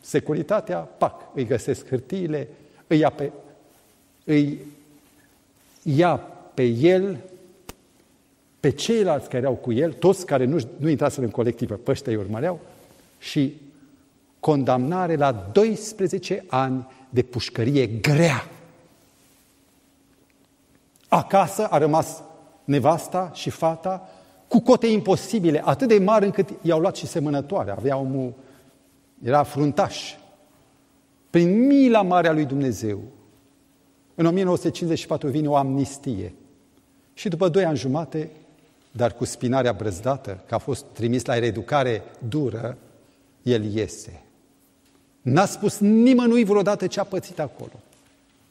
securitatea, 0.01 0.77
pac, 0.77 1.21
îi 1.33 1.45
găsesc 1.45 1.87
hârtiile, 1.87 2.47
îi 2.87 2.99
ia 2.99 3.09
pe, 3.09 3.31
îi 4.23 4.59
ia 5.95 6.15
pe 6.53 6.63
el, 6.63 7.17
pe 8.59 8.69
ceilalți 8.69 9.29
care 9.29 9.41
erau 9.41 9.53
cu 9.53 9.71
el, 9.71 9.93
toți 9.93 10.25
care 10.25 10.45
nu, 10.45 10.59
nu 10.77 10.89
intraseră 10.89 11.25
în 11.25 11.31
colectivă, 11.31 11.75
pe 11.75 11.91
ăștia 11.91 12.11
îi 12.11 12.17
urmăreau, 12.17 12.59
și 13.19 13.55
condamnare 14.39 15.15
la 15.15 15.49
12 15.51 16.45
ani 16.47 16.87
de 17.09 17.21
pușcărie 17.21 17.87
grea. 17.87 18.49
Acasă 21.07 21.67
a 21.67 21.77
rămas 21.77 22.21
nevasta 22.63 23.31
și 23.33 23.49
fata 23.49 24.09
cu 24.47 24.59
cote 24.59 24.87
imposibile, 24.87 25.61
atât 25.65 25.87
de 25.87 25.99
mari 25.99 26.25
încât 26.25 26.49
i-au 26.61 26.79
luat 26.79 26.95
și 26.95 27.07
semănătoare. 27.07 27.71
Avea 27.71 27.97
omul, 27.97 28.33
era 29.23 29.43
fruntaș. 29.43 30.15
Prin 31.29 31.67
mila 31.67 32.01
mare 32.01 32.27
a 32.27 32.31
lui 32.31 32.45
Dumnezeu, 32.45 32.99
în 34.19 34.25
1954 34.25 35.27
vine 35.27 35.47
o 35.47 35.55
amnistie. 35.55 36.33
Și 37.13 37.29
după 37.29 37.49
doi 37.49 37.65
ani 37.65 37.77
jumate, 37.77 38.29
dar 38.91 39.13
cu 39.13 39.25
spinarea 39.25 39.73
brăzdată, 39.73 40.43
că 40.47 40.55
a 40.55 40.57
fost 40.57 40.85
trimis 40.93 41.25
la 41.25 41.39
reeducare 41.39 42.03
dură, 42.27 42.77
el 43.41 43.73
iese. 43.73 44.21
N-a 45.21 45.45
spus 45.45 45.77
nimănui 45.79 46.43
vreodată 46.43 46.87
ce 46.87 46.99
a 46.99 47.03
pățit 47.03 47.39
acolo. 47.39 47.71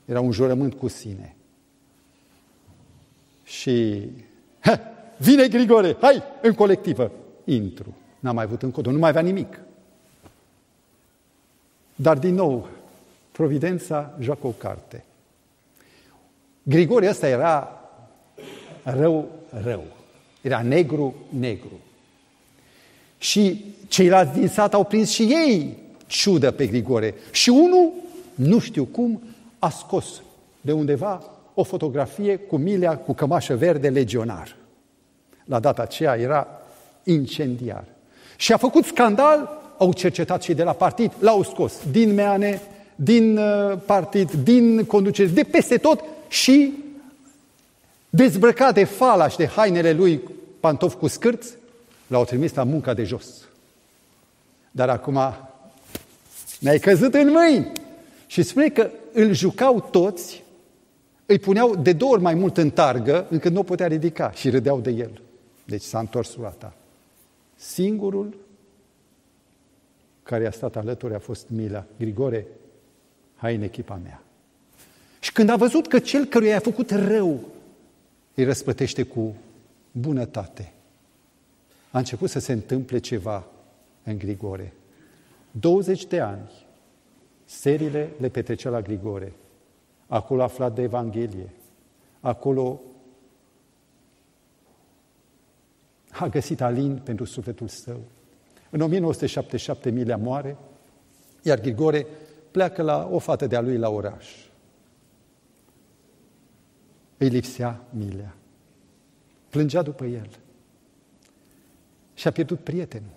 Era 0.04 0.20
un 0.20 0.32
jurământ 0.32 0.74
cu 0.74 0.88
sine. 0.88 1.36
Și 3.44 4.02
ha, 4.60 4.80
vine 5.16 5.48
Grigore, 5.48 5.96
hai, 6.00 6.22
în 6.42 6.54
colectivă. 6.54 7.10
Intru. 7.44 7.94
N-am 8.20 8.34
mai 8.34 8.44
avut 8.44 8.62
încă 8.62 8.80
nu 8.80 8.98
mai 8.98 9.08
avea 9.08 9.22
nimic. 9.22 9.60
Dar 11.94 12.18
din 12.18 12.34
nou, 12.34 12.68
Providența 13.38 14.14
joacă 14.20 14.46
o 14.46 14.50
carte. 14.50 15.04
Grigore 16.68 17.08
ăsta 17.08 17.28
era 17.28 17.80
rău, 18.82 19.28
rău. 19.64 19.84
Era 20.40 20.62
negru, 20.62 21.14
negru. 21.28 21.80
Și 23.18 23.64
ceilalți 23.88 24.38
din 24.38 24.48
sat 24.48 24.74
au 24.74 24.84
prins 24.84 25.10
și 25.10 25.22
ei 25.22 25.76
ciudă 26.06 26.50
pe 26.50 26.66
Grigore. 26.66 27.14
Și 27.30 27.48
unul, 27.48 27.92
nu 28.34 28.58
știu 28.58 28.84
cum, 28.84 29.22
a 29.58 29.70
scos 29.70 30.22
de 30.60 30.72
undeva 30.72 31.22
o 31.54 31.62
fotografie 31.62 32.36
cu 32.36 32.56
Milea 32.56 32.96
cu 32.96 33.12
cămașă 33.12 33.56
verde 33.56 33.88
legionar. 33.88 34.56
La 35.44 35.60
data 35.60 35.82
aceea 35.82 36.16
era 36.16 36.46
incendiar. 37.04 37.84
Și 38.36 38.52
a 38.52 38.56
făcut 38.56 38.84
scandal, 38.84 39.60
au 39.78 39.92
cercetat 39.92 40.42
și 40.42 40.54
de 40.54 40.62
la 40.62 40.72
partid, 40.72 41.12
l-au 41.18 41.42
scos 41.42 41.72
din 41.90 42.14
meane, 42.14 42.60
din 42.94 43.38
uh, 43.38 43.78
partid, 43.86 44.30
din 44.30 44.84
conducere, 44.84 45.28
de 45.28 45.42
peste 45.42 45.76
tot 45.76 46.04
și 46.28 46.72
dezbrăcat 48.10 48.74
de 48.74 48.84
falaș 48.84 49.30
și 49.32 49.38
de 49.38 49.46
hainele 49.46 49.92
lui 49.92 50.20
pantof 50.60 50.94
cu 50.94 51.06
scârți, 51.06 51.54
l-au 52.06 52.24
trimis 52.24 52.54
la 52.54 52.64
munca 52.64 52.94
de 52.94 53.04
jos. 53.04 53.26
Dar 54.70 54.88
acum 54.88 55.18
ne-ai 56.60 56.78
căzut 56.78 57.14
în 57.14 57.30
mâini. 57.30 57.72
Și 58.26 58.42
spune 58.42 58.68
că 58.68 58.90
îl 59.12 59.32
jucau 59.32 59.80
toți, 59.80 60.44
îi 61.26 61.38
puneau 61.38 61.76
de 61.76 61.92
două 61.92 62.12
ori 62.12 62.22
mai 62.22 62.34
mult 62.34 62.56
în 62.56 62.70
targă, 62.70 63.26
încât 63.30 63.52
nu 63.52 63.60
o 63.60 63.62
putea 63.62 63.86
ridica 63.86 64.30
și 64.30 64.50
râdeau 64.50 64.80
de 64.80 64.90
el. 64.90 65.20
Deci 65.64 65.82
s-a 65.82 65.98
întors 65.98 66.36
ta. 66.58 66.72
Singurul 67.56 68.36
care 70.22 70.46
a 70.46 70.50
stat 70.50 70.76
alături 70.76 71.14
a 71.14 71.18
fost 71.18 71.46
Mila. 71.48 71.84
Grigore, 71.98 72.46
hai 73.36 73.54
în 73.54 73.62
echipa 73.62 74.00
mea. 74.02 74.22
Și 75.18 75.32
când 75.32 75.48
a 75.48 75.56
văzut 75.56 75.86
că 75.86 75.98
cel 75.98 76.24
căruia 76.24 76.50
i-a 76.50 76.58
făcut 76.58 76.90
rău 76.90 77.40
îi 78.34 78.44
răsplătește 78.44 79.02
cu 79.02 79.34
bunătate, 79.92 80.72
a 81.90 81.98
început 81.98 82.30
să 82.30 82.38
se 82.38 82.52
întâmple 82.52 82.98
ceva 82.98 83.46
în 84.04 84.18
Grigore. 84.18 84.72
20 85.50 86.06
de 86.06 86.20
ani, 86.20 86.50
serile 87.44 88.10
le 88.18 88.28
petrecea 88.28 88.70
la 88.70 88.80
Grigore. 88.80 89.32
Acolo 90.06 90.40
a 90.40 90.44
aflat 90.44 90.74
de 90.74 90.82
Evanghelie. 90.82 91.52
Acolo 92.20 92.80
a 96.10 96.26
găsit 96.26 96.60
alin 96.60 97.00
pentru 97.04 97.24
sufletul 97.24 97.68
său. 97.68 98.00
În 98.70 98.80
1977 98.80 99.90
Milea 99.90 100.16
moare, 100.16 100.56
iar 101.42 101.60
Grigore 101.60 102.06
pleacă 102.50 102.82
la 102.82 103.08
o 103.10 103.18
fată 103.18 103.46
de-a 103.46 103.60
lui 103.60 103.76
la 103.76 103.88
oraș. 103.88 104.47
Îi 107.18 107.28
lipsea 107.28 107.84
Milea. 107.90 108.34
Plângea 109.48 109.82
după 109.82 110.04
el. 110.04 110.28
Și 112.14 112.26
a 112.26 112.30
pierdut 112.30 112.60
prietenul. 112.60 113.16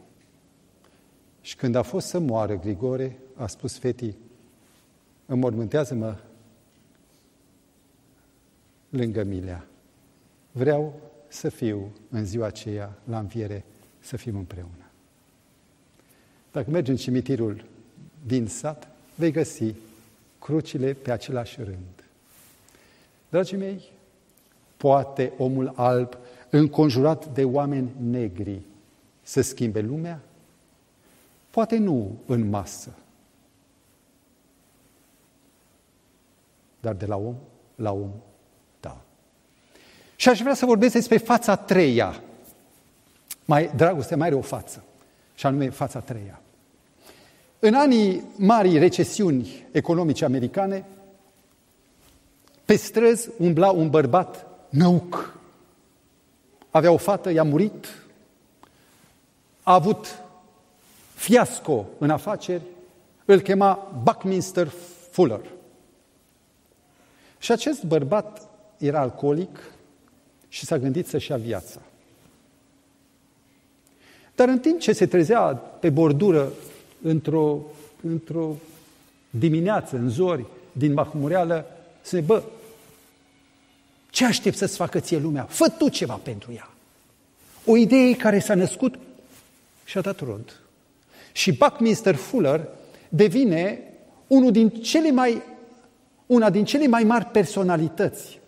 Și 1.41 1.55
când 1.55 1.75
a 1.75 1.81
fost 1.81 2.07
să 2.07 2.19
moară 2.19 2.59
Grigore, 2.59 3.17
a 3.35 3.47
spus 3.47 3.77
fetii, 3.77 4.17
înmormântează-mă 5.25 6.17
lângă 8.89 9.23
Milea. 9.23 9.67
Vreau 10.51 11.01
să 11.27 11.49
fiu 11.49 11.91
în 12.09 12.25
ziua 12.25 12.45
aceea 12.45 12.97
la 13.03 13.19
înviere, 13.19 13.65
să 13.99 14.17
fim 14.17 14.35
împreună. 14.35 14.85
Dacă 16.51 16.69
mergi 16.69 16.91
în 16.91 16.97
cimitirul 16.97 17.65
din 18.25 18.47
sat, 18.47 18.87
vei 19.15 19.31
găsi 19.31 19.75
crucile 20.39 20.93
pe 20.93 21.11
același 21.11 21.61
rând. 21.63 22.00
Dragii 23.31 23.57
mei, 23.57 23.91
poate 24.77 25.33
omul 25.37 25.73
alb, 25.75 26.17
înconjurat 26.49 27.33
de 27.33 27.43
oameni 27.43 27.91
negri, 28.09 28.61
să 29.21 29.41
schimbe 29.41 29.81
lumea? 29.81 30.19
Poate 31.49 31.77
nu 31.77 32.17
în 32.25 32.49
masă, 32.49 32.89
dar 36.79 36.93
de 36.93 37.05
la 37.05 37.15
om 37.15 37.35
la 37.75 37.91
om, 37.91 38.11
da. 38.79 39.01
Și 40.15 40.29
aș 40.29 40.39
vrea 40.39 40.53
să 40.53 40.65
vorbesc 40.65 40.93
despre 40.93 41.17
fața 41.17 41.55
treia. 41.55 42.21
Mai, 43.45 43.71
dragoste 43.75 44.15
mai 44.15 44.27
are 44.27 44.35
o 44.35 44.41
față, 44.41 44.83
și 45.35 45.45
anume 45.45 45.69
fața 45.69 45.99
treia. 45.99 46.41
În 47.59 47.73
anii 47.73 48.23
marii 48.35 48.77
recesiuni 48.77 49.65
economice 49.71 50.25
americane, 50.25 50.85
pe 52.71 52.77
străzi 52.77 53.29
umbla 53.37 53.71
un 53.71 53.89
bărbat 53.89 54.47
năuc. 54.69 55.37
Avea 56.69 56.91
o 56.91 56.97
fată, 56.97 57.31
i-a 57.31 57.43
murit, 57.43 57.87
a 59.63 59.73
avut 59.73 60.19
fiasco 61.13 61.85
în 61.97 62.09
afaceri, 62.09 62.61
îl 63.25 63.39
chema 63.39 63.91
Buckminster 64.03 64.71
Fuller. 65.09 65.41
Și 67.39 67.51
acest 67.51 67.83
bărbat 67.83 68.47
era 68.77 68.99
alcoolic 68.99 69.59
și 70.47 70.65
s-a 70.65 70.77
gândit 70.77 71.07
să-și 71.07 71.31
ia 71.31 71.37
viața. 71.37 71.79
Dar 74.35 74.47
în 74.47 74.59
timp 74.59 74.79
ce 74.79 74.93
se 74.93 75.05
trezea 75.05 75.41
pe 75.55 75.89
bordură 75.89 76.51
într-o, 77.01 77.59
într-o 78.03 78.55
dimineață, 79.29 79.95
în 79.95 80.09
zori, 80.09 80.45
din 80.71 80.93
Mahmureală, 80.93 81.65
se 82.01 82.21
bă, 82.21 82.43
Ce 84.11 84.25
aștept 84.25 84.57
să-ți 84.57 84.75
facă 84.75 84.99
ție 84.99 85.17
lumea? 85.17 85.43
Fă 85.43 85.69
tu 85.77 85.89
ceva 85.89 86.19
pentru 86.23 86.51
ea. 86.53 86.69
O 87.65 87.77
idee 87.77 88.15
care 88.15 88.39
s-a 88.39 88.55
născut 88.55 88.99
și 89.83 89.97
a 89.97 90.01
dat 90.01 90.19
rod. 90.19 90.59
Și 91.31 91.51
Buckminster 91.51 92.15
Fuller 92.15 92.67
devine 93.09 93.79
unul 94.27 94.51
din 94.51 94.69
cele 94.69 95.11
mai, 95.11 95.41
una 96.25 96.49
din 96.49 96.65
cele 96.65 96.87
mai 96.87 97.03
mari 97.03 97.25
personalități 97.25 98.39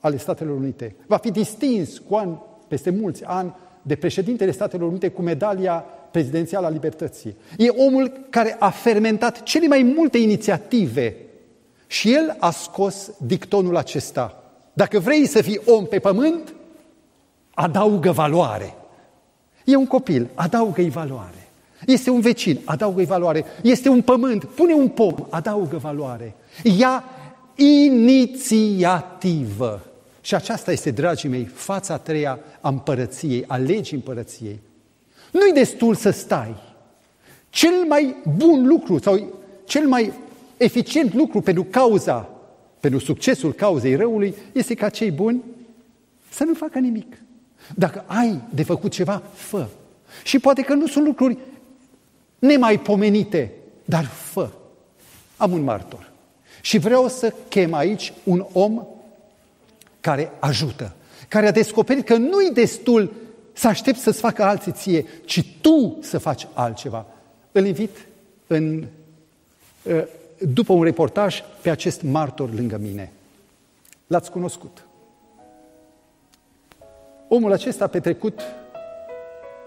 ale 0.00 0.16
Statelor 0.16 0.56
Unite. 0.56 0.94
Va 1.06 1.16
fi 1.16 1.30
distins 1.30 1.98
cu 1.98 2.14
an, 2.14 2.36
peste 2.68 2.90
mulți 2.90 3.24
ani 3.24 3.54
de 3.82 3.96
președintele 3.96 4.50
Statelor 4.50 4.88
Unite 4.88 5.08
cu 5.08 5.22
medalia 5.22 5.84
prezidențială 6.10 6.66
a 6.66 6.70
libertății. 6.70 7.36
E 7.58 7.68
omul 7.68 8.12
care 8.30 8.56
a 8.58 8.70
fermentat 8.70 9.42
cele 9.42 9.66
mai 9.66 9.82
multe 9.82 10.18
inițiative 10.18 11.16
și 11.86 12.12
el 12.12 12.36
a 12.38 12.50
scos 12.50 13.10
dictonul 13.18 13.76
acesta. 13.76 14.45
Dacă 14.76 14.98
vrei 14.98 15.26
să 15.26 15.42
fii 15.42 15.60
om 15.64 15.86
pe 15.86 15.98
pământ, 15.98 16.54
adaugă 17.54 18.10
valoare. 18.10 18.74
E 19.64 19.76
un 19.76 19.86
copil, 19.86 20.28
adaugă-i 20.34 20.88
valoare. 20.88 21.48
Este 21.86 22.10
un 22.10 22.20
vecin, 22.20 22.60
adaugă-i 22.64 23.04
valoare. 23.04 23.44
Este 23.62 23.88
un 23.88 24.02
pământ, 24.02 24.44
pune 24.44 24.72
un 24.72 24.88
pom, 24.88 25.14
adaugă 25.30 25.76
valoare. 25.76 26.34
Ia 26.62 27.04
inițiativă. 27.54 29.00
Și 30.20 30.34
aceasta 30.34 30.72
este, 30.72 30.90
dragii 30.90 31.28
mei, 31.28 31.44
fața 31.44 31.94
a 31.94 31.98
treia 31.98 32.38
a 32.60 32.68
împărăției, 32.68 33.44
a 33.46 33.56
legii 33.56 33.96
împărăției. 33.96 34.60
Nu-i 35.32 35.52
destul 35.52 35.94
să 35.94 36.10
stai. 36.10 36.54
Cel 37.50 37.84
mai 37.88 38.16
bun 38.36 38.66
lucru 38.66 38.98
sau 38.98 39.34
cel 39.64 39.88
mai 39.88 40.12
eficient 40.56 41.14
lucru 41.14 41.40
pentru 41.40 41.64
cauza, 41.64 42.28
pentru 42.80 43.00
succesul 43.00 43.52
cauzei 43.52 43.94
răului, 43.94 44.34
este 44.52 44.74
ca 44.74 44.88
cei 44.88 45.10
buni 45.10 45.42
să 46.30 46.44
nu 46.44 46.54
facă 46.54 46.78
nimic. 46.78 47.16
Dacă 47.74 48.04
ai 48.06 48.40
de 48.54 48.62
făcut 48.62 48.92
ceva, 48.92 49.22
fă. 49.34 49.66
Și 50.24 50.38
poate 50.38 50.62
că 50.62 50.74
nu 50.74 50.86
sunt 50.86 51.04
lucruri 51.06 51.38
nemaipomenite, 52.38 53.52
dar 53.84 54.04
fă. 54.04 54.50
Am 55.36 55.52
un 55.52 55.62
martor. 55.62 56.10
Și 56.60 56.78
vreau 56.78 57.08
să 57.08 57.34
chem 57.48 57.74
aici 57.74 58.12
un 58.24 58.46
om 58.52 58.86
care 60.00 60.30
ajută, 60.38 60.94
care 61.28 61.46
a 61.46 61.52
descoperit 61.52 62.04
că 62.04 62.16
nu-i 62.16 62.50
destul 62.52 63.12
să 63.52 63.68
aștepți 63.68 64.02
să-ți 64.02 64.20
facă 64.20 64.42
alții 64.42 64.72
ție, 64.72 65.06
ci 65.24 65.44
tu 65.60 65.98
să 66.02 66.18
faci 66.18 66.46
altceva. 66.52 67.06
Îl 67.52 67.66
invit 67.66 68.06
în, 68.46 68.84
ă, 69.90 70.08
după 70.38 70.72
un 70.72 70.82
reportaj 70.82 71.42
pe 71.62 71.70
acest 71.70 72.02
martor 72.02 72.54
lângă 72.54 72.76
mine. 72.76 73.12
L-ați 74.06 74.30
cunoscut. 74.30 74.86
Omul 77.28 77.52
acesta 77.52 77.84
a 77.84 77.88
petrecut 77.88 78.40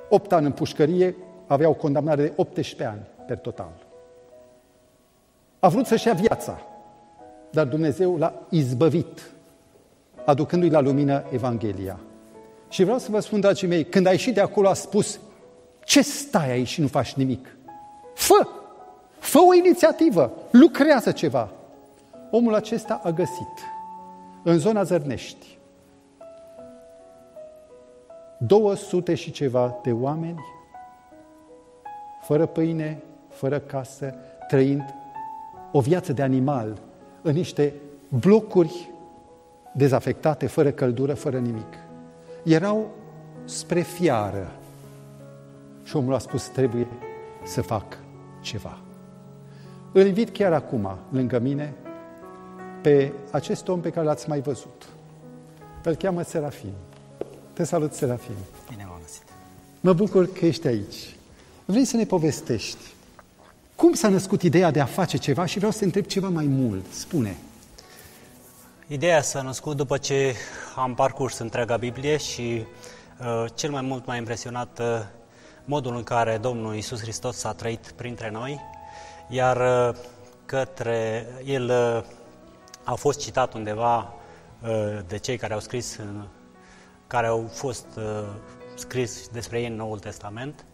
8 0.10 0.32
ani 0.32 0.46
în 0.46 0.52
pușcărie, 0.52 1.16
avea 1.48 1.70
o 1.70 1.74
condamnare 1.74 2.22
de 2.22 2.34
18 2.36 2.84
ani 2.84 3.02
per 3.28 3.38
total. 3.38 3.72
A 5.60 5.68
vrut 5.68 5.86
să-și 5.86 6.08
ia 6.08 6.14
viața, 6.14 6.62
dar 7.52 7.66
Dumnezeu 7.66 8.18
l-a 8.18 8.34
izbăvit, 8.50 9.32
aducându-i 10.26 10.70
la 10.70 10.80
lumină 10.80 11.24
Evanghelia. 11.32 12.00
Și 12.70 12.84
vreau 12.84 12.98
să 12.98 13.12
vă 13.12 13.20
spun, 13.20 13.40
dragii 13.40 13.68
mei, 13.68 13.86
când 13.86 14.06
a 14.06 14.12
ieșit 14.12 14.34
de 14.34 14.42
acolo 14.42 14.68
a 14.68 14.74
spus, 14.74 15.20
ce 15.84 16.02
stai 16.02 16.52
aici 16.52 16.68
și 16.68 16.82
nu 16.82 16.88
faci 16.88 17.14
nimic? 17.14 17.58
Fă! 18.14 18.48
Fă 19.20 19.40
o 19.40 19.54
inițiativă! 19.54 20.32
Lucrează 20.52 21.12
ceva! 21.12 21.50
Omul 22.32 22.54
acesta 22.54 23.02
a 23.04 23.10
găsit 23.10 23.60
în 24.44 24.58
zona 24.58 24.84
Zărnești 24.84 25.58
200 28.38 29.16
și 29.16 29.32
ceva 29.32 29.80
de 29.84 29.92
oameni 29.92 30.40
fără 32.22 32.46
pâine, 32.46 33.02
fără 33.30 33.60
casă, 33.60 34.16
trăind 34.48 34.96
o 35.72 35.80
viață 35.80 36.14
de 36.14 36.22
animal 36.22 36.78
în 37.22 37.34
niște 37.34 37.74
blocuri 38.10 38.90
dezafectate, 39.74 40.48
fără 40.48 40.72
căldură, 40.72 41.14
fără 41.14 41.38
nimic. 41.40 41.74
Erau 42.44 42.90
spre 43.46 43.82
fiară. 43.82 44.52
Și 45.84 45.96
omul 45.96 46.14
a 46.14 46.18
spus, 46.18 46.48
trebuie 46.48 46.88
să 47.44 47.62
fac 47.62 47.98
ceva. 48.42 48.89
Îl 49.92 50.06
invit 50.06 50.30
chiar 50.30 50.54
acum, 50.54 50.98
lângă 51.12 51.40
mine, 51.40 51.74
pe 52.82 53.12
acest 53.32 53.68
om 53.68 53.82
pe 53.82 53.90
care 53.90 54.06
l-ați 54.06 54.30
mai 54.30 54.42
văzut. 54.42 54.90
Îl 55.84 55.96
cheamă 55.96 56.22
Serafim. 56.22 56.74
Te 57.54 57.64
salut, 57.64 57.94
Serafim. 57.94 58.36
Bine 58.70 58.86
m-am 58.88 59.00
găsit. 59.02 59.24
Mă 59.80 59.94
bucur 59.94 60.32
că 60.32 60.46
ești 60.46 60.68
aici. 60.68 61.16
Vrei 61.66 61.86
să 61.86 61.96
ne 61.96 62.06
povestești 62.06 62.94
cum 63.80 63.94
s-a 63.94 64.10
născut 64.10 64.42
ideea 64.42 64.72
de 64.72 64.80
a 64.80 64.86
face 64.86 65.18
ceva 65.18 65.46
și 65.46 65.58
vreau 65.58 65.72
să 65.72 65.80
te 65.80 65.86
întreb 65.86 66.06
ceva 66.06 66.30
mai 66.30 66.46
mult. 66.46 66.86
Spune. 66.92 67.38
Ideea 68.88 69.22
s-a 69.22 69.42
născut 69.42 69.76
după 69.76 69.98
ce 69.98 70.36
am 70.76 70.94
parcurs 70.94 71.38
întreaga 71.38 71.78
Biblie 71.78 72.18
și 72.18 72.66
uh, 73.20 73.46
cel 73.54 73.72
mai 73.72 73.82
mult 73.82 74.06
m-a 74.06 74.16
impresionat 74.16 74.80
uh, 74.80 74.86
modul 75.66 75.96
în 75.96 76.04
care 76.04 76.38
Domnul 76.42 76.76
Isus 76.76 77.02
Hristos 77.02 77.44
a 77.44 77.52
trăit 77.52 77.94
printre 77.96 78.30
noi, 78.30 78.60
iar 79.30 79.88
uh, 79.90 79.96
către 80.46 81.28
el 81.46 81.70
uh, 81.70 82.04
a 82.84 82.94
fost 82.94 83.20
citat 83.20 83.54
undeva 83.54 84.14
uh, 84.62 85.00
de 85.08 85.18
cei 85.18 85.38
care 85.38 85.54
au 85.54 85.60
scris 85.60 85.98
în 85.98 86.26
care 87.08 87.28
au 87.28 87.50
fost 87.54 87.86
uh, 87.98 88.04
scris 88.76 89.28
despre 89.28 89.60
ei 89.60 89.68
în 89.68 89.76
Noul 89.76 90.00
Testament, 90.00 90.66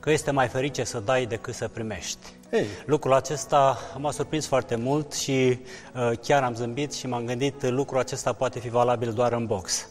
că 0.00 0.10
este 0.10 0.30
mai 0.30 0.48
ferice 0.48 0.84
să 0.84 0.98
dai 0.98 1.26
decât 1.26 1.54
să 1.54 1.68
primești. 1.68 2.26
Hey. 2.50 2.66
Lucrul 2.86 3.12
acesta 3.12 3.78
m-a 3.98 4.10
surprins 4.10 4.46
foarte 4.46 4.76
mult 4.76 5.12
și 5.12 5.58
uh, 5.94 6.18
chiar 6.22 6.42
am 6.42 6.54
zâmbit 6.54 6.92
și 6.92 7.06
m-am 7.06 7.24
gândit 7.24 7.62
lucrul 7.68 7.98
acesta 7.98 8.32
poate 8.32 8.58
fi 8.58 8.68
valabil 8.68 9.12
doar 9.12 9.32
în 9.32 9.46
box. 9.46 9.88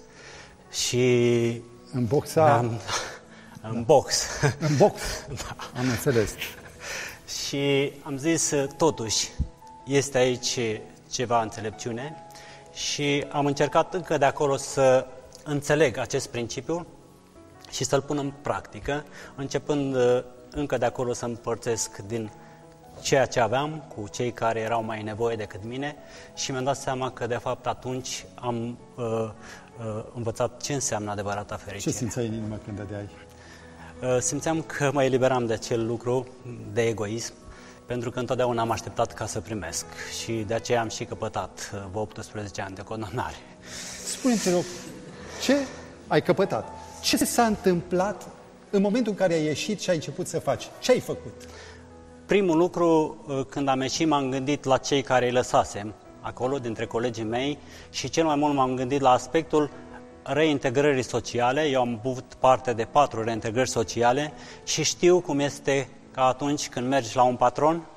Și 0.72 1.62
în 1.94 2.06
boxa 2.06 2.58
în, 2.58 2.78
în 3.72 3.84
box. 3.84 4.26
În 4.60 4.78
box. 4.78 5.02
da. 5.44 5.80
Am 5.80 5.90
înțeles. 5.90 6.34
Și 7.30 7.92
am 8.04 8.18
zis 8.18 8.54
totuși 8.78 9.30
este 9.86 10.18
aici 10.18 10.60
ceva 11.12 11.42
înțelepciune 11.42 12.16
și 12.74 13.26
am 13.32 13.46
încercat 13.46 13.94
încă 13.94 14.18
de 14.18 14.26
acolo 14.26 14.56
să 14.56 15.06
înțeleg 15.44 15.98
acest 15.98 16.28
principiu 16.30 16.88
și 17.72 17.84
să-l 17.84 18.02
pun 18.02 18.18
în 18.18 18.34
practică, 18.42 19.06
începând 19.36 19.96
uh, 19.96 20.24
încă 20.52 20.78
de 20.78 20.86
acolo 20.86 21.14
să 21.14 21.26
împărțesc 21.26 21.98
din 21.98 22.32
ceea 23.02 23.26
ce 23.26 23.40
aveam 23.40 23.84
cu 23.96 24.08
cei 24.12 24.32
care 24.32 24.60
erau 24.60 24.84
mai 24.84 25.04
nevoie 25.04 25.36
decât 25.36 25.64
mine 25.64 25.96
și 26.36 26.52
mi-am 26.52 26.64
dat 26.64 26.78
seama 26.78 27.12
că 27.12 27.28
de 27.28 27.36
fapt 27.38 27.68
atunci 27.68 28.26
am 28.36 28.78
uh, 28.96 29.06
uh, 29.06 30.04
învățat 30.14 30.62
ce 30.62 30.74
înseamnă 30.74 31.12
adevărata 31.12 31.56
fericire. 31.56 31.92
Ce 31.92 31.98
simțeai 31.98 32.28
în 32.28 32.34
inimă 32.34 32.60
când 32.66 32.78
dădeai? 32.78 33.10
Uh, 34.04 34.18
simțeam 34.20 34.62
că 34.62 34.90
mă 34.94 35.04
eliberam 35.04 35.46
de 35.46 35.54
acel 35.54 35.86
lucru, 35.86 36.28
de 36.74 36.82
egoism, 36.88 37.34
pentru 37.86 38.12
că 38.12 38.20
întotdeauna 38.20 38.62
am 38.62 38.72
așteptat 38.72 39.14
ca 39.14 39.26
să 39.26 39.40
primesc 39.40 39.86
și 40.22 40.32
de 40.48 40.54
aceea 40.54 40.82
am 40.82 40.90
și 40.90 41.06
căpătat 41.06 41.72
uh, 41.94 42.02
18 42.02 42.62
ani 42.62 42.76
de 42.76 42.82
condamnare. 42.82 43.36
Spune-te 44.06 44.52
rog, 44.52 44.64
ce 45.42 45.56
ai 46.08 46.22
căpătat? 46.22 46.68
Ce 47.02 47.18
s-a 47.18 47.46
întâmplat 47.46 48.28
în 48.70 48.82
momentul 48.82 49.12
în 49.12 49.18
care 49.18 49.34
ai 49.34 49.44
ieșit 49.44 49.80
și 49.80 49.90
ai 49.90 49.96
început 49.96 50.28
să 50.28 50.40
faci? 50.40 50.68
Ce 50.80 50.92
ai 50.92 51.00
făcut? 51.00 51.34
Primul 52.26 52.58
lucru, 52.58 53.18
uh, 53.28 53.46
când 53.50 53.68
am 53.68 53.82
ieșit, 53.82 54.08
m-am 54.08 54.30
gândit 54.30 54.64
la 54.64 54.78
cei 54.78 55.02
care 55.02 55.26
îi 55.26 55.32
lăsasem 55.32 55.94
acolo, 56.22 56.58
dintre 56.58 56.86
colegii 56.86 57.24
mei, 57.24 57.58
și 57.90 58.10
cel 58.10 58.26
mai 58.26 58.36
mult 58.36 58.54
m-am 58.54 58.76
gândit 58.76 59.02
la 59.02 59.10
aspectul 59.10 59.70
reintegrării 60.32 61.04
sociale. 61.04 61.70
Eu 61.70 61.82
am 61.82 62.00
avut 62.04 62.34
parte 62.40 62.74
de 62.74 62.84
patru 62.84 63.24
reintegrări 63.24 63.70
sociale 63.70 64.34
și 64.64 64.84
știu 64.84 65.20
cum 65.20 65.40
este 65.40 65.90
ca 66.12 66.26
atunci 66.26 66.70
când 66.70 66.88
mergi 66.88 67.16
la 67.16 67.24
un 67.24 67.36
patron 67.36 67.88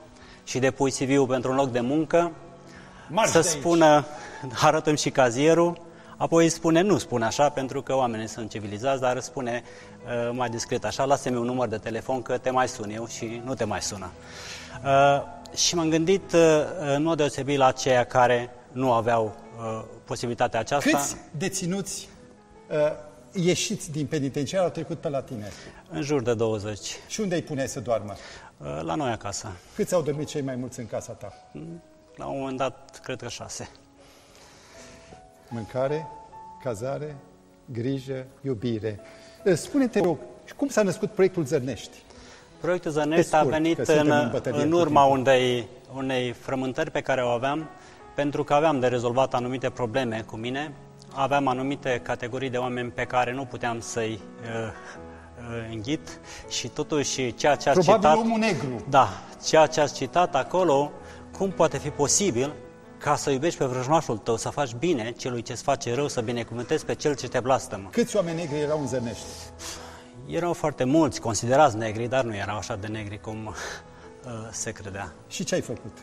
și 0.45 0.59
depui 0.59 0.91
CV-ul 0.91 1.27
pentru 1.27 1.51
un 1.51 1.57
loc 1.57 1.71
de 1.71 1.81
muncă, 1.81 2.33
Marș 3.09 3.31
să 3.31 3.41
spună, 3.41 4.07
arătăm 4.67 4.95
și 4.95 5.11
cazierul, 5.11 5.81
Apoi 6.17 6.49
spune, 6.49 6.81
nu 6.81 6.99
spune 6.99 7.25
așa, 7.25 7.49
pentru 7.49 7.83
că 7.83 7.95
oamenii 7.95 8.29
sunt 8.29 8.51
civilizați, 8.51 9.01
dar 9.01 9.21
spune 9.21 9.63
uh, 10.05 10.31
mai 10.33 10.49
discret 10.49 10.85
așa, 10.85 11.05
lasă-mi 11.05 11.37
un 11.37 11.45
număr 11.45 11.69
de 11.69 11.77
telefon 11.77 12.23
că 12.23 12.39
te 12.39 12.51
mai 12.51 12.69
sun 12.69 12.91
eu 12.91 13.07
și 13.07 13.43
nu 13.45 13.55
te 13.55 13.65
mai 13.65 13.83
sună. 13.83 14.11
Uh, 14.85 15.57
și 15.57 15.75
m-am 15.75 15.89
gândit 15.89 16.33
uh, 16.33 16.41
în 16.95 17.03
mod 17.03 17.17
deosebit 17.17 17.59
la 17.59 17.67
aceia 17.67 18.05
care 18.05 18.51
nu 18.73 18.93
aveau 18.93 19.35
uh, 19.59 19.85
posibilitatea 20.05 20.61
aceasta. 20.61 20.91
Câți 20.91 21.17
deținuți 21.31 22.09
uh, 22.09 22.12
ieșiți 23.33 23.91
din 23.91 24.07
penitenciar 24.07 24.63
au 24.63 24.71
trecut 24.71 24.99
pe 24.99 25.09
la 25.09 25.23
tine? 25.23 25.49
În 25.91 26.03
jur 26.03 26.23
de 26.23 26.35
20. 26.35 26.97
Și 27.07 27.21
unde 27.21 27.35
îi 27.35 27.43
puneai 27.43 27.69
să 27.69 27.81
doarmă? 27.81 28.15
Uh, 28.57 28.81
la 28.83 28.95
noi 28.95 29.11
acasă. 29.11 29.53
Câți 29.75 29.95
au 29.95 30.03
dormit 30.03 30.29
cei 30.29 30.43
mai 30.43 30.57
mulți 30.57 30.81
în 30.81 30.87
casa 30.87 31.13
ta? 31.13 31.33
La 32.17 32.27
un 32.27 32.39
moment 32.39 32.57
dat, 32.57 33.01
cred 33.03 33.21
că 33.21 33.29
șase. 33.29 33.69
Mâncare, 35.49 36.07
cazare, 36.63 37.17
grijă, 37.73 38.27
iubire. 38.41 39.01
Uh, 39.45 39.55
Spune-te, 39.55 40.01
rog, 40.01 40.19
cum 40.57 40.69
s-a 40.69 40.83
născut 40.83 41.11
proiectul 41.11 41.45
Zărnești? 41.45 41.97
Proiectul 42.61 42.91
Zărnești 42.91 43.35
a 43.35 43.39
scurt, 43.39 43.55
venit 43.55 43.77
că 43.77 43.85
suntem 43.85 44.07
în, 44.07 44.19
în 44.19 44.31
bătălie 44.31 44.63
în 44.63 44.71
cu 44.71 44.77
urma 44.77 45.03
timpul. 45.03 45.21
unei, 45.21 45.69
unei 45.95 46.33
frământări 46.33 46.91
pe 46.91 47.01
care 47.01 47.23
o 47.23 47.29
aveam, 47.29 47.69
pentru 48.15 48.45
că 48.45 48.55
aveam 48.55 48.81
de 48.81 48.87
rezolvat 48.87 49.35
anumite 49.35 49.71
probleme 49.71 50.25
cu 50.27 50.37
mine, 50.37 50.73
aveam 51.15 51.47
anumite 51.47 52.01
categorii 52.03 52.51
de 52.51 52.57
oameni 52.57 52.91
pe 52.91 53.05
care 53.05 53.33
nu 53.33 53.45
puteam 53.45 53.81
să-i 53.81 54.21
uh, 54.43 54.49
uh, 55.39 55.69
înghit 55.71 56.21
și 56.49 56.69
totuși 56.69 57.35
ceea 57.35 57.55
ce 57.55 57.69
ați 57.69 57.79
Probabil 57.79 58.09
citat... 58.09 58.25
omul 58.25 58.39
negru. 58.39 58.85
Da, 58.89 59.09
ceea 59.45 59.67
ce 59.67 59.81
ați 59.81 59.95
citat 59.95 60.35
acolo, 60.35 60.93
cum 61.39 61.51
poate 61.51 61.79
fi 61.79 61.89
posibil 61.89 62.53
ca 62.99 63.17
să 63.17 63.31
iubești 63.31 63.59
pe 63.59 63.65
vrăjmașul 63.65 64.17
tău, 64.19 64.37
să 64.37 64.49
faci 64.49 64.75
bine 64.75 65.11
celui 65.11 65.43
ce-ți 65.43 65.63
face 65.63 65.95
rău, 65.95 66.09
să 66.09 66.21
binecuvântezi 66.21 66.85
pe 66.85 66.95
cel 66.95 67.17
ce 67.17 67.29
te 67.29 67.41
blastămă. 67.41 67.89
Câți 67.93 68.17
oameni 68.17 68.37
negri 68.37 68.59
erau 68.59 68.81
în 68.81 68.87
Zărnești? 68.87 69.25
Erau 70.27 70.53
foarte 70.53 70.85
mulți 70.85 71.21
considerați 71.21 71.77
negri, 71.77 72.09
dar 72.09 72.25
nu 72.25 72.35
erau 72.35 72.57
așa 72.57 72.77
de 72.77 72.87
negri 72.87 73.21
cum 73.21 73.47
uh, 73.47 74.33
se 74.51 74.71
credea. 74.71 75.13
Și 75.29 75.45
ce 75.45 75.55
ai 75.55 75.61
făcut? 75.61 75.99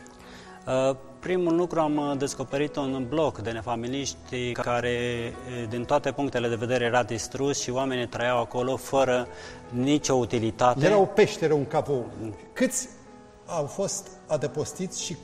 Uh, 0.66 0.96
primul 1.20 1.56
lucru 1.56 1.80
am 1.80 1.96
uh, 1.96 2.18
descoperit 2.18 2.76
un 2.76 3.06
bloc 3.08 3.38
de 3.38 3.50
nefamiliști 3.50 4.52
care 4.52 5.32
uh, 5.32 5.68
din 5.68 5.84
toate 5.84 6.12
punctele 6.12 6.48
de 6.48 6.54
vedere 6.54 6.84
era 6.84 7.02
distrus 7.02 7.60
și 7.60 7.70
oamenii 7.70 8.06
trăiau 8.06 8.40
acolo 8.40 8.76
fără 8.76 9.26
nicio 9.68 10.14
utilitate. 10.14 10.84
Era 10.84 10.98
o 10.98 11.04
peșteră, 11.04 11.52
un 11.52 11.66
cavou. 11.66 12.10
Câți 12.52 12.88
au 13.46 13.64
fost 13.64 14.08
adăpostiți 14.26 15.04
și 15.04 15.16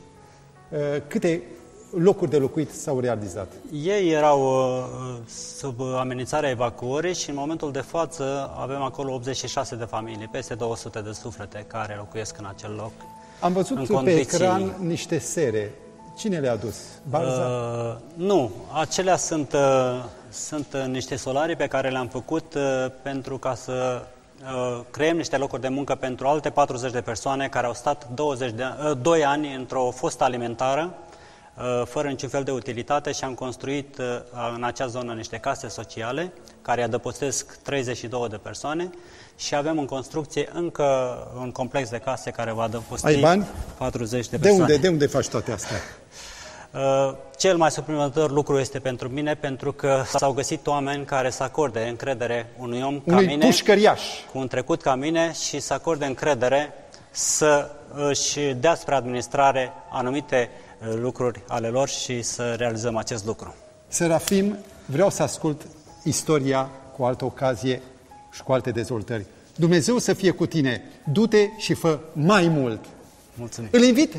uh, 0.71 0.79
câte 1.07 1.43
locuri 1.91 2.31
de 2.31 2.37
locuit 2.37 2.71
s-au 2.71 3.01
realizat? 3.01 3.53
Ei 3.73 4.11
erau 4.11 4.41
uh, 4.43 5.19
sub 5.29 5.81
amenințarea 5.81 6.51
evacuării 6.51 7.15
și 7.15 7.31
în 7.31 7.37
momentul 7.37 7.73
de 7.73 7.81
față 7.81 8.55
avem 8.57 8.83
acolo 8.83 9.13
86 9.13 9.77
de 9.77 9.85
familii, 9.85 10.29
peste 10.33 10.55
200 10.55 11.01
de 11.01 11.13
suflete 11.13 11.65
care 11.67 11.95
locuiesc 11.99 12.39
în 12.39 12.47
acel 12.47 12.75
loc. 12.75 12.93
Am 13.41 13.53
văzut 13.53 13.77
În 13.77 13.87
pe 13.87 13.93
condiții- 13.93 14.21
ecran 14.21 14.75
niște 14.81 15.19
sere. 15.19 15.75
Cine 16.19 16.39
le-a 16.39 16.57
dus? 16.57 16.77
Barza? 17.09 17.43
Uh, 17.47 17.97
nu, 18.15 18.51
acelea 18.73 19.17
sunt, 19.17 19.53
uh, 19.53 20.05
sunt 20.31 20.67
uh, 20.75 20.85
niște 20.87 21.17
solarii 21.17 21.57
pe 21.57 21.67
care 21.67 21.91
le-am 21.91 22.09
făcut 22.09 22.55
uh, 22.55 22.63
pentru 23.03 23.39
ca 23.39 23.55
să 23.55 24.03
uh, 24.43 24.81
creăm 24.91 25.17
niște 25.17 25.37
locuri 25.37 25.61
de 25.61 25.69
muncă 25.69 25.95
pentru 25.95 26.27
alte 26.27 26.51
40 26.51 26.93
de 26.93 27.01
persoane 27.01 27.49
care 27.49 27.67
au 27.67 27.75
stat 27.75 28.09
20 28.15 28.51
de, 28.53 28.63
uh, 28.91 28.97
2 29.03 29.25
ani 29.25 29.55
într-o 29.55 29.91
fostă 29.91 30.25
alimentară, 30.25 30.95
uh, 31.59 31.83
fără 31.87 32.09
niciun 32.09 32.29
fel 32.29 32.43
de 32.43 32.51
utilitate 32.51 33.13
și 33.13 33.25
am 33.25 33.35
construit 33.35 33.99
uh, 33.99 34.05
în 34.57 34.65
acea 34.65 34.87
zonă 34.87 35.13
niște 35.13 35.37
case 35.37 35.69
sociale 35.69 36.33
care 36.63 36.83
adăpostesc 36.83 37.59
32 37.63 38.29
de 38.29 38.37
persoane 38.37 38.91
și 39.37 39.55
avem 39.55 39.79
în 39.79 39.87
construcție 39.87 40.49
încă 40.53 41.17
un 41.41 41.51
complex 41.51 41.89
de 41.91 41.99
case 41.99 42.31
care 42.31 42.53
va 42.53 42.63
adăposti 42.63 43.07
Ai 43.07 43.21
bani? 43.21 43.47
40 43.79 44.29
de 44.29 44.37
de 44.37 44.43
persoane. 44.43 44.61
unde, 44.63 44.77
de 44.77 44.89
unde 44.89 45.07
faci 45.07 45.29
toate 45.29 45.53
astea? 45.53 45.77
Uh, 46.73 47.15
Cel 47.37 47.57
mai 47.57 47.71
suplimentar 47.71 48.31
lucru 48.31 48.59
este 48.59 48.79
pentru 48.79 49.09
mine 49.09 49.35
pentru 49.35 49.73
că 49.73 50.03
s-au 50.07 50.33
găsit 50.33 50.67
oameni 50.67 51.05
care 51.05 51.31
să 51.31 51.43
acorde 51.43 51.81
încredere 51.89 52.51
unui 52.59 52.83
om 52.83 52.95
ca 53.01 53.03
Unui 53.13 53.27
mine, 53.27 53.47
pușcăriaș. 53.47 54.01
cu 54.33 54.39
un 54.39 54.47
trecut 54.49 54.83
ca 54.83 54.95
mine 54.95 55.33
și 55.33 55.61
să 55.61 55.73
acorde 55.73 56.05
încredere 56.05 56.73
să 57.11 57.71
își 57.95 58.41
dea 58.41 58.75
spre 58.75 58.95
administrare 58.95 59.73
anumite 59.93 60.51
uh, 60.89 60.95
lucruri 60.99 61.43
ale 61.49 61.69
lor 61.69 61.89
și 61.89 62.23
să 62.23 62.55
realizăm 62.59 62.97
acest 62.97 63.25
lucru. 63.25 63.55
Serafim, 63.89 64.57
vreau 64.87 65.11
să 65.11 65.23
ascult 65.23 65.63
istoria 66.05 66.69
cu 66.97 67.05
altă 67.05 67.25
ocazie 67.25 67.83
și 68.33 68.43
cu 68.43 68.53
alte 68.53 68.71
dezvoltări. 68.71 69.27
Dumnezeu 69.57 69.99
să 69.99 70.13
fie 70.13 70.31
cu 70.31 70.47
tine. 70.47 70.83
Du-te 71.13 71.49
și 71.57 71.75
fă 71.75 71.99
mai 72.13 72.49
mult. 72.49 72.85
Mulțumim! 73.35 73.69
Îl 73.73 73.83
invit 73.83 74.15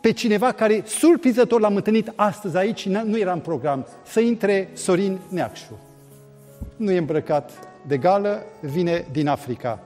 pe 0.00 0.12
cineva 0.12 0.52
care 0.52 0.82
surprinzător 0.86 1.60
l-am 1.60 1.76
întâlnit 1.76 2.12
astăzi 2.16 2.56
aici, 2.56 2.88
n- 2.88 3.02
nu 3.04 3.18
era 3.18 3.32
în 3.32 3.40
program, 3.40 3.86
să 4.06 4.20
intre 4.20 4.68
Sorin 4.72 5.18
Neacșu. 5.28 5.78
Nu 6.76 6.90
e 6.90 6.98
îmbrăcat 6.98 7.50
de 7.86 7.96
gală, 7.98 8.42
vine 8.60 9.06
din 9.10 9.28
Africa. 9.28 9.82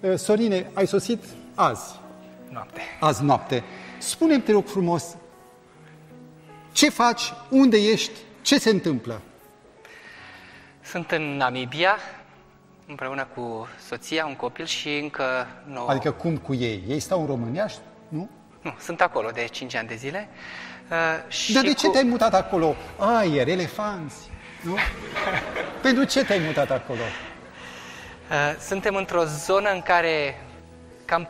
Uh, 0.00 0.14
Sorine, 0.14 0.70
ai 0.74 0.86
sosit 0.86 1.22
azi, 1.54 2.00
Noapte. 2.50 2.80
azi 3.00 3.24
noapte. 3.24 3.62
Spune-mi, 3.98 4.42
te 4.42 4.52
rog 4.52 4.66
frumos, 4.66 5.16
ce 6.72 6.90
faci, 6.90 7.32
unde 7.50 7.76
ești, 7.76 8.12
ce 8.42 8.58
se 8.58 8.70
întâmplă? 8.70 9.20
Sunt 10.84 11.10
în 11.10 11.22
Namibia, 11.36 11.96
împreună 12.88 13.26
cu 13.34 13.68
soția, 13.88 14.26
un 14.26 14.36
copil 14.36 14.64
și 14.64 14.96
încă 14.96 15.46
nouă... 15.64 15.90
Adică 15.90 16.10
cum 16.10 16.36
cu 16.36 16.54
ei? 16.54 16.84
Ei 16.88 17.00
stau 17.00 17.20
în 17.20 17.26
România, 17.26 17.68
nu? 18.08 18.28
Nu, 18.62 18.74
sunt 18.78 19.00
acolo 19.00 19.30
de 19.30 19.44
5 19.50 19.74
ani 19.74 19.88
de 19.88 19.94
zile. 19.94 20.28
Uh, 20.90 21.32
și 21.32 21.52
Dar 21.52 21.62
de 21.62 21.72
ce 21.72 21.86
cu... 21.86 21.92
te-ai 21.92 22.04
mutat 22.04 22.34
acolo? 22.34 22.74
Aer, 22.98 23.48
elefanți, 23.48 24.30
nu? 24.62 24.76
Pentru 25.82 26.04
ce 26.04 26.24
te-ai 26.24 26.38
mutat 26.38 26.70
acolo? 26.70 27.00
Uh, 28.30 28.56
suntem 28.60 28.94
într-o 28.94 29.24
zonă 29.24 29.70
în 29.70 29.80
care 29.80 30.40
cam 31.04 31.28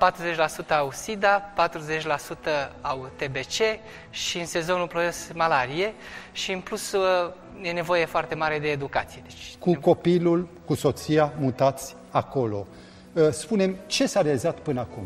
40% 0.64 0.68
au 0.68 0.90
SIDA, 0.92 1.52
40% 1.54 2.70
au 2.80 3.10
TBC 3.16 3.80
și 4.10 4.38
în 4.38 4.46
sezonul 4.46 4.86
ploios 4.86 5.32
malarie 5.34 5.94
și 6.32 6.52
în 6.52 6.60
plus 6.60 6.92
uh, 6.92 7.30
e 7.62 7.70
nevoie 7.70 8.04
foarte 8.04 8.34
mare 8.34 8.58
de 8.58 8.68
educație. 8.70 9.22
Deci, 9.26 9.54
Cu 9.58 9.74
copilul, 9.74 10.48
cu 10.64 10.74
soția, 10.74 11.32
mutați 11.38 11.94
acolo. 12.10 12.66
Uh, 13.12 13.28
Spune-mi, 13.30 13.76
ce 13.86 14.06
s-a 14.06 14.22
realizat 14.22 14.58
până 14.58 14.80
acum? 14.80 15.02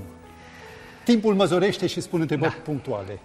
Timpul 1.04 1.34
măzorește 1.34 1.86
și 1.86 2.00
spun 2.00 2.20
întrebări 2.20 2.54
punctuale. 2.54 3.18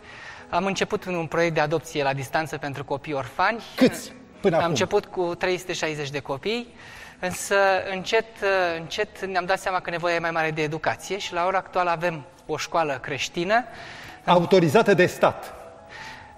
Am 0.50 0.66
început 0.66 1.06
un 1.06 1.26
proiect 1.26 1.54
de 1.54 1.60
adopție 1.60 2.04
la 2.04 2.14
distanță 2.14 2.58
pentru 2.58 2.84
copii 2.84 3.14
orfani. 3.14 3.60
Câți 3.76 4.12
până 4.42 4.54
Am 4.56 4.60
acum? 4.62 4.72
început 4.74 5.06
cu 5.06 5.36
360 5.36 6.10
de 6.10 6.20
copii, 6.20 6.68
însă 7.20 7.56
încet, 7.94 8.26
încet 8.80 9.26
ne-am 9.26 9.46
dat 9.46 9.60
seama 9.60 9.80
că 9.80 9.90
nevoia 9.90 10.16
e 10.16 10.20
mai 10.20 10.32
mare 10.32 10.52
de 10.52 10.62
educație 10.62 11.18
și 11.18 11.34
la 11.34 11.46
ora 11.46 11.58
actuală 11.58 11.90
avem 11.90 12.24
o 12.46 12.58
școală 12.58 13.00
creștină 13.02 13.64
Autorizată 14.26 14.94
de 14.94 15.06
stat. 15.06 15.54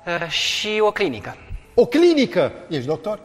uh, 0.05 0.27
și 0.29 0.77
o 0.81 0.91
clinică. 0.91 1.35
O 1.79 1.85
clinică. 1.85 2.51
Ești 2.67 2.87
doctor? 2.87 3.19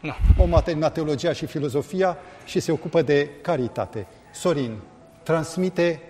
Nu. 0.00 0.14
Om 0.38 0.54
a 0.54 0.60
terminat 0.60 0.92
teologia 0.92 1.32
și 1.32 1.46
filozofia 1.46 2.16
și 2.44 2.60
se 2.60 2.72
ocupă 2.72 3.02
de 3.02 3.28
caritate. 3.40 4.06
Sorin, 4.32 4.76
transmite, 5.22 6.02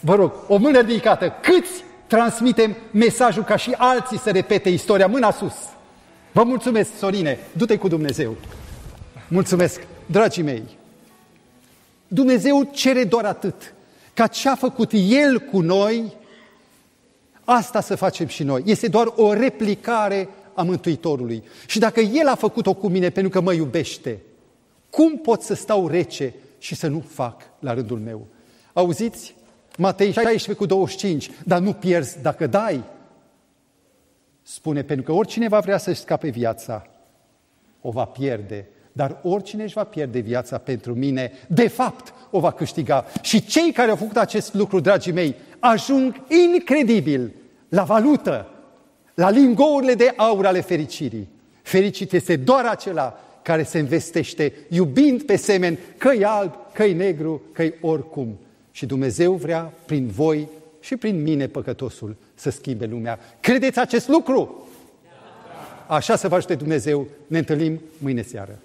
vă 0.00 0.14
rog, 0.14 0.32
o 0.48 0.56
mână 0.56 0.80
ridicată. 0.80 1.32
Câți 1.42 1.84
transmitem 2.06 2.76
mesajul 2.90 3.44
ca 3.44 3.56
și 3.56 3.74
alții 3.76 4.18
să 4.18 4.30
repete 4.30 4.68
istoria? 4.68 5.06
Mâna 5.06 5.30
sus. 5.30 5.54
Vă 6.32 6.42
mulțumesc, 6.42 6.90
Sorine. 6.98 7.38
Du-te 7.52 7.76
cu 7.76 7.88
Dumnezeu. 7.88 8.36
Mulțumesc, 9.28 9.80
dragii 10.06 10.42
mei. 10.42 10.62
Dumnezeu 12.08 12.68
cere 12.72 13.04
doar 13.04 13.24
atât, 13.24 13.74
ca 14.14 14.26
ce 14.26 14.48
a 14.48 14.54
făcut 14.54 14.90
El 14.92 15.38
cu 15.38 15.60
noi, 15.60 16.12
Asta 17.44 17.80
să 17.80 17.96
facem 17.96 18.26
și 18.26 18.42
noi. 18.42 18.62
Este 18.64 18.88
doar 18.88 19.12
o 19.16 19.32
replicare 19.32 20.28
a 20.54 20.62
Mântuitorului. 20.62 21.42
Și 21.66 21.78
dacă 21.78 22.00
El 22.00 22.28
a 22.28 22.34
făcut-o 22.34 22.74
cu 22.74 22.88
mine 22.88 23.10
pentru 23.10 23.32
că 23.32 23.40
mă 23.40 23.52
iubește, 23.52 24.20
cum 24.90 25.16
pot 25.16 25.42
să 25.42 25.54
stau 25.54 25.88
rece 25.88 26.34
și 26.58 26.74
să 26.74 26.88
nu 26.88 27.00
fac 27.00 27.42
la 27.58 27.74
rândul 27.74 27.98
meu? 27.98 28.26
Auziți? 28.72 29.34
Matei 29.78 30.12
16 30.12 30.52
cu 30.52 30.66
25. 30.66 31.30
Dar 31.44 31.60
nu 31.60 31.72
pierzi 31.72 32.22
dacă 32.22 32.46
dai. 32.46 32.84
Spune, 34.42 34.82
pentru 34.82 35.04
că 35.04 35.12
oricine 35.12 35.48
va 35.48 35.60
vrea 35.60 35.78
să-și 35.78 36.00
scape 36.00 36.28
viața, 36.28 36.86
o 37.80 37.90
va 37.90 38.04
pierde. 38.04 38.68
Dar 38.92 39.20
oricine 39.22 39.62
își 39.62 39.74
va 39.74 39.84
pierde 39.84 40.18
viața 40.18 40.58
pentru 40.58 40.94
mine, 40.94 41.32
de 41.48 41.68
fapt, 41.68 42.14
o 42.30 42.40
va 42.40 42.52
câștiga. 42.52 43.04
Și 43.22 43.44
cei 43.44 43.72
care 43.72 43.90
au 43.90 43.96
făcut 43.96 44.16
acest 44.16 44.54
lucru, 44.54 44.80
dragii 44.80 45.12
mei, 45.12 45.36
ajung 45.58 46.14
incredibil 46.54 47.32
la 47.68 47.82
valută, 47.82 48.48
la 49.14 49.30
lingourile 49.30 49.94
de 49.94 50.12
aur 50.16 50.46
ale 50.46 50.60
fericirii. 50.60 51.28
Fericit 51.62 52.12
este 52.12 52.36
doar 52.36 52.64
acela 52.64 53.20
care 53.42 53.62
se 53.62 53.78
investește 53.78 54.52
iubind 54.68 55.22
pe 55.22 55.36
semeni, 55.36 55.78
că 55.96 56.12
e 56.12 56.24
alb, 56.26 56.54
că 56.72 56.84
e 56.84 56.94
negru, 56.94 57.42
că 57.52 57.62
e 57.62 57.74
oricum. 57.80 58.38
Și 58.70 58.86
Dumnezeu 58.86 59.32
vrea, 59.32 59.72
prin 59.86 60.06
voi 60.06 60.48
și 60.80 60.96
prin 60.96 61.22
mine, 61.22 61.46
păcătosul, 61.46 62.16
să 62.34 62.50
schimbe 62.50 62.86
lumea. 62.86 63.18
Credeți 63.40 63.78
acest 63.78 64.08
lucru? 64.08 64.66
Așa 65.86 66.16
să 66.16 66.28
vă 66.28 66.34
ajute 66.34 66.54
Dumnezeu. 66.54 67.06
Ne 67.26 67.38
întâlnim 67.38 67.80
mâine 67.98 68.22
seară. 68.22 68.58